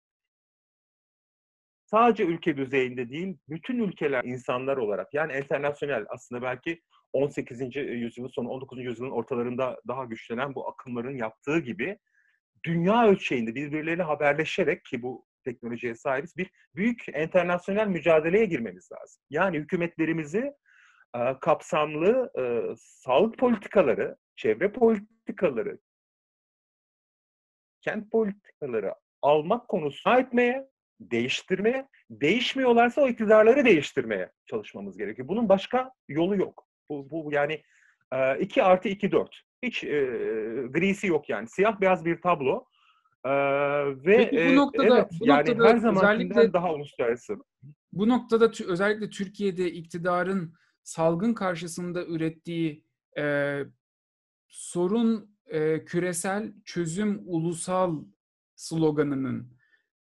Sadece 1.86 2.23
ülke 2.23 2.58
düzeyinde 2.58 3.10
değil, 3.10 3.38
bütün 3.49 3.79
ülkeler 3.79 4.23
insanlar 4.23 4.77
olarak 4.77 5.13
yani 5.13 5.38
internasyonel 5.38 6.05
aslında 6.10 6.41
belki 6.41 6.81
18. 7.15 7.75
yüzyılın 7.75 8.28
sonu 8.28 8.49
19. 8.49 8.80
yüzyılın 8.80 9.12
ortalarında 9.12 9.82
daha 9.88 10.06
güçlenen 10.06 10.56
bu 10.56 10.67
akımların 10.69 11.17
yaptığı 11.17 11.60
gibi 11.60 11.99
dünya 12.65 13.08
ölçeğinde 13.08 13.56
birbirleriyle 13.56 14.04
haberleşerek 14.04 14.86
ki 14.86 15.01
bu 15.01 15.25
teknolojiye 15.43 15.95
sahibiz 15.95 16.38
bir 16.38 16.51
büyük 16.75 17.08
internasyonel 17.08 17.88
mücadeleye 17.88 18.45
girmemiz 18.45 18.91
lazım. 18.91 19.23
Yani 19.30 19.58
hükümetlerimizi 19.58 20.54
e, 21.15 21.39
kapsamlı 21.41 22.32
e, 22.39 22.75
sağlık 22.78 23.38
politikaları, 23.38 24.17
çevre 24.36 24.71
politikaları, 24.71 25.80
kent 27.82 28.12
politikaları 28.12 28.93
almak 29.21 29.67
konusuna 29.67 30.17
etmeye, 30.19 30.67
değiştirmeye, 30.99 31.88
değişmiyorlarsa 32.10 33.01
o 33.01 33.08
iktidarları 33.08 33.65
değiştirmeye 33.65 34.32
çalışmamız 34.45 34.97
gerekiyor. 34.97 35.28
Bunun 35.28 35.49
başka 35.49 35.91
yolu 36.08 36.36
yok. 36.36 36.65
Bu, 36.89 37.10
bu 37.10 37.30
yani 37.32 37.63
2 38.39 38.63
artı 38.63 38.89
2 38.89 39.12
4. 39.12 39.41
Hiç 39.63 39.84
e, 39.84 39.89
grisi 40.69 41.08
yok 41.08 41.30
yani. 41.30 41.48
Siyah 41.48 41.82
beyaz 41.82 42.06
bir 42.06 42.21
tablo. 42.21 42.65
E, 43.26 43.32
ve 44.06 44.17
Peki 44.17 44.48
bu 44.52 44.56
noktada, 44.56 44.98
evet, 44.98 45.12
bu 45.19 45.28
yani 45.28 45.50
noktada 45.50 45.69
her 45.69 45.78
zamankinden 45.78 46.54
daha 46.54 46.74
uluslararası. 46.74 47.36
Bu 47.93 48.10
noktada 48.10 48.52
özellikle 48.67 49.10
Türkiye'de 49.10 49.71
iktidarın 49.71 50.54
salgın 50.84 51.34
karşısında 51.34 52.06
ürettiği 52.06 52.84
e, 53.17 53.58
sorun 54.48 55.38
e, 55.48 55.86
küresel, 55.86 56.54
çözüm 56.65 57.21
ulusal 57.26 58.04
sloganının 58.56 59.56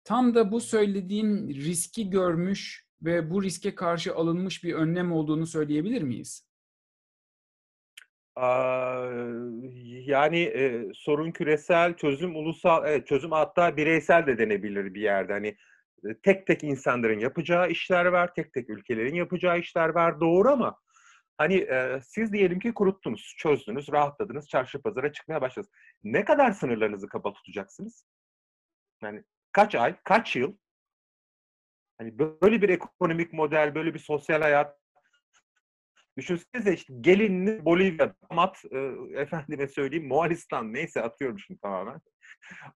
tam 0.05 0.35
da 0.35 0.53
bu 0.53 0.61
söylediğim 0.61 1.49
riski 1.49 2.11
görmüş 2.11 2.87
ve 3.03 3.31
bu 3.31 3.43
riske 3.43 3.75
karşı 3.75 4.15
alınmış 4.15 4.65
bir 4.65 4.75
önlem 4.75 5.13
olduğunu 5.13 5.47
söyleyebilir 5.47 6.03
miyiz? 6.03 6.47
Yani 10.07 10.41
e, 10.43 10.91
sorun 10.95 11.31
küresel, 11.31 11.97
çözüm 11.97 12.37
ulusal, 12.37 12.89
evet 12.89 13.07
çözüm 13.07 13.33
hatta 13.33 13.77
bireysel 13.77 14.27
de 14.27 14.39
denebilir 14.39 14.95
bir 14.95 15.01
yerde. 15.01 15.33
Hani 15.33 15.57
e, 16.05 16.19
tek 16.23 16.47
tek 16.47 16.65
insanların 16.65 17.19
yapacağı 17.19 17.71
işler 17.71 18.07
var, 18.07 18.35
tek 18.35 18.53
tek 18.53 18.71
ülkelerin 18.71 19.15
yapacağı 19.15 19.59
işler 19.59 19.89
var 19.89 20.21
doğru 20.21 20.49
ama 20.51 20.81
hani 21.39 21.55
e, 21.55 22.01
siz 22.03 22.33
diyelim 22.33 22.59
ki 22.59 22.75
kuruttunuz, 22.75 23.35
çözdünüz, 23.39 23.93
rahatladınız, 23.93 24.49
çarşı 24.49 24.83
pazara 24.83 25.13
çıkmaya 25.13 25.41
başladınız. 25.41 25.73
Ne 26.05 26.25
kadar 26.25 26.53
sınırlarınızı 26.53 27.09
kapa 27.09 27.33
tutacaksınız? 27.33 28.05
Yani 29.03 29.25
kaç 29.53 29.75
ay, 29.75 29.97
kaç 30.05 30.37
yıl? 30.37 30.57
Hani 31.99 32.19
böyle 32.19 32.63
bir 32.63 32.69
ekonomik 32.69 33.33
model, 33.33 33.75
böyle 33.75 33.95
bir 33.95 33.99
sosyal 33.99 34.43
hayat, 34.43 34.84
Düşünsenize 36.17 36.73
işte 36.73 36.95
gelinli 37.01 37.65
Bolivya, 37.65 38.15
damat 38.31 38.65
e, 38.71 38.79
efendime 39.21 39.69
söyleyeyim 39.69 40.09
Moğolistan 40.09 40.73
neyse 40.73 41.03
atıyorum 41.03 41.39
şimdi 41.39 41.61
tamamen. 41.61 42.01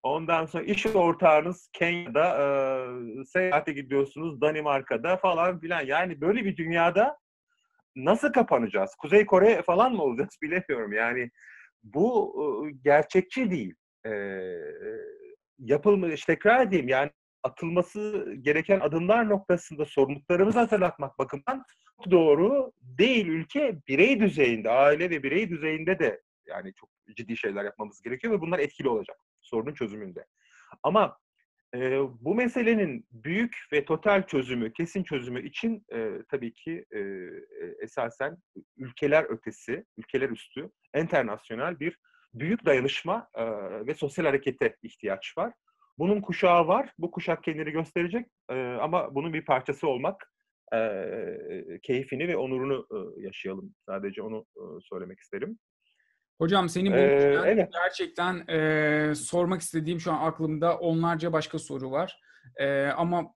Ondan 0.02 0.46
sonra 0.46 0.64
iş 0.64 0.86
ortağınız 0.86 1.70
Kenya'da 1.72 2.26
e, 2.42 2.44
seyahate 3.24 3.72
gidiyorsunuz 3.72 4.40
Danimarka'da 4.40 5.16
falan 5.16 5.60
filan. 5.60 5.86
Yani 5.86 6.20
böyle 6.20 6.44
bir 6.44 6.56
dünyada 6.56 7.18
nasıl 7.96 8.32
kapanacağız? 8.32 8.94
Kuzey 8.94 9.26
Kore 9.26 9.62
falan 9.62 9.92
mı 9.92 10.02
olacağız 10.02 10.38
bilemiyorum. 10.42 10.92
Yani 10.92 11.30
bu 11.82 12.34
e, 12.42 12.70
gerçekçi 12.84 13.50
değil. 13.50 13.74
E, 14.06 14.12
yapılmış 15.58 16.24
tekrar 16.24 16.66
edeyim 16.66 16.88
yani 16.88 17.10
atılması 17.42 18.34
gereken 18.40 18.80
adımlar 18.80 19.28
noktasında 19.28 19.84
sorumluluklarımızı 19.84 20.58
hatırlatmak 20.58 21.18
bakımından 21.18 21.64
doğru 22.10 22.72
değil 22.80 23.26
ülke 23.26 23.78
birey 23.88 24.20
düzeyinde, 24.20 24.70
aile 24.70 25.10
ve 25.10 25.22
birey 25.22 25.50
düzeyinde 25.50 25.98
de 25.98 26.22
yani 26.46 26.74
çok 26.74 26.90
ciddi 27.16 27.36
şeyler 27.36 27.64
yapmamız 27.64 28.02
gerekiyor 28.02 28.32
ve 28.32 28.40
bunlar 28.40 28.58
etkili 28.58 28.88
olacak 28.88 29.16
sorunun 29.40 29.74
çözümünde. 29.74 30.26
Ama 30.82 31.18
e, 31.74 31.98
bu 32.20 32.34
meselenin 32.34 33.06
büyük 33.12 33.56
ve 33.72 33.84
total 33.84 34.26
çözümü, 34.26 34.72
kesin 34.72 35.02
çözümü 35.02 35.46
için 35.46 35.84
e, 35.92 36.10
tabii 36.30 36.52
ki 36.52 36.84
e, 36.94 37.00
esasen 37.82 38.36
ülkeler 38.76 39.24
ötesi, 39.24 39.84
ülkeler 39.96 40.30
üstü, 40.30 40.70
internasyonel 40.96 41.80
bir 41.80 41.98
büyük 42.34 42.64
dayanışma 42.64 43.28
e, 43.34 43.44
ve 43.86 43.94
sosyal 43.94 44.24
harekete 44.24 44.76
ihtiyaç 44.82 45.38
var. 45.38 45.52
Bunun 45.98 46.20
kuşağı 46.20 46.68
var. 46.68 46.92
Bu 46.98 47.10
kuşak 47.10 47.44
kendini 47.44 47.70
gösterecek 47.70 48.26
e, 48.50 48.54
ama 48.62 49.14
bunun 49.14 49.32
bir 49.32 49.44
parçası 49.44 49.88
olmak 49.88 50.32
e, 50.74 51.78
keyfini 51.82 52.28
ve 52.28 52.36
onurunu 52.36 52.86
e, 52.92 53.22
yaşayalım. 53.22 53.74
Sadece 53.86 54.22
onu 54.22 54.46
e, 54.56 54.62
söylemek 54.80 55.20
isterim. 55.20 55.58
Hocam 56.40 56.68
senin 56.68 56.92
bu 56.92 56.96
Ee, 56.96 57.40
evet. 57.46 57.72
gerçekten 57.72 58.48
e, 58.48 59.14
sormak 59.14 59.60
istediğim 59.60 60.00
şu 60.00 60.12
an 60.12 60.26
aklımda 60.26 60.78
onlarca 60.78 61.32
başka 61.32 61.58
soru 61.58 61.90
var. 61.90 62.20
E, 62.56 62.86
ama 62.86 63.34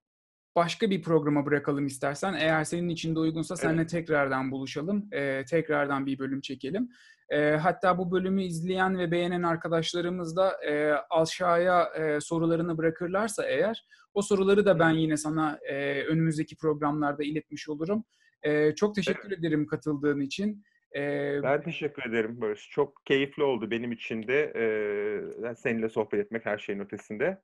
başka 0.57 0.91
bir 0.91 1.03
programa 1.03 1.47
bırakalım 1.47 1.87
istersen. 1.87 2.35
Eğer 2.35 2.65
senin 2.65 2.89
için 2.89 3.15
de 3.15 3.19
uygunsa 3.19 3.55
Evet. 3.55 3.63
seninle 3.63 3.87
tekrardan 3.87 4.51
buluşalım. 4.51 5.09
E, 5.13 5.45
tekrardan 5.45 6.07
bir 6.07 6.19
bölüm 6.19 6.41
çekelim. 6.41 6.89
E, 7.33 7.57
hatta 7.57 7.99
bu 7.99 8.13
bölümü 8.13 8.43
izleyen 8.43 8.99
ve 8.99 9.11
beğenen 9.11 9.43
arkadaşlarımız 9.43 10.37
da 10.37 10.65
e, 10.67 10.93
aşağıya 11.11 11.85
e, 11.85 12.21
sorularını 12.21 12.79
bırakırlarsa 12.79 13.47
eğer 13.47 13.87
o 14.15 14.23
soruları 14.23 14.67
da 14.67 14.79
ben 14.79 14.91
yine 14.91 15.17
sana 15.17 15.59
e, 15.69 16.03
önümüzdeki 16.05 16.57
programlarda 16.57 17.25
iletmiş 17.25 17.69
olurum. 17.69 18.05
E, 18.43 18.75
çok 18.75 18.95
teşekkür 18.95 19.33
ederim 19.33 19.67
katıldığın 19.67 20.21
için. 20.21 20.65
E, 20.97 21.01
Ben 21.43 21.63
teşekkür 21.63 22.11
ederim 22.11 22.41
Barış. 22.41 22.71
Çok 22.71 23.07
keyifli 23.07 23.43
oldu 23.43 23.71
benim 23.71 23.93
için 23.93 24.29
de 24.29 24.53
e, 24.57 25.55
seninle 25.55 25.89
sohbet 25.89 26.21
etmek 26.21 26.47
her 26.47 26.59
şeyin 26.59 26.81
ötesinde. 26.81 27.43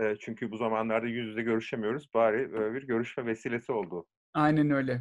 E, 0.00 0.16
çünkü 0.20 0.50
bu 0.50 0.56
zamanlarda 0.56 1.06
yüz 1.06 1.28
yüze 1.28 1.42
görüşemiyoruz. 1.42 2.14
Bari 2.14 2.52
böyle 2.52 2.74
bir 2.74 2.86
görüşme 2.86 3.26
vesilesi 3.26 3.72
oldu. 3.72 4.06
Aynen 4.34 4.70
öyle. 4.70 5.00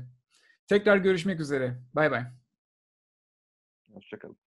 Tekrar 0.68 0.98
görüşmek 0.98 1.40
üzere. 1.40 1.78
Bay 1.94 2.12
bay. 2.12 2.24
Hoşçakalın. 3.98 4.38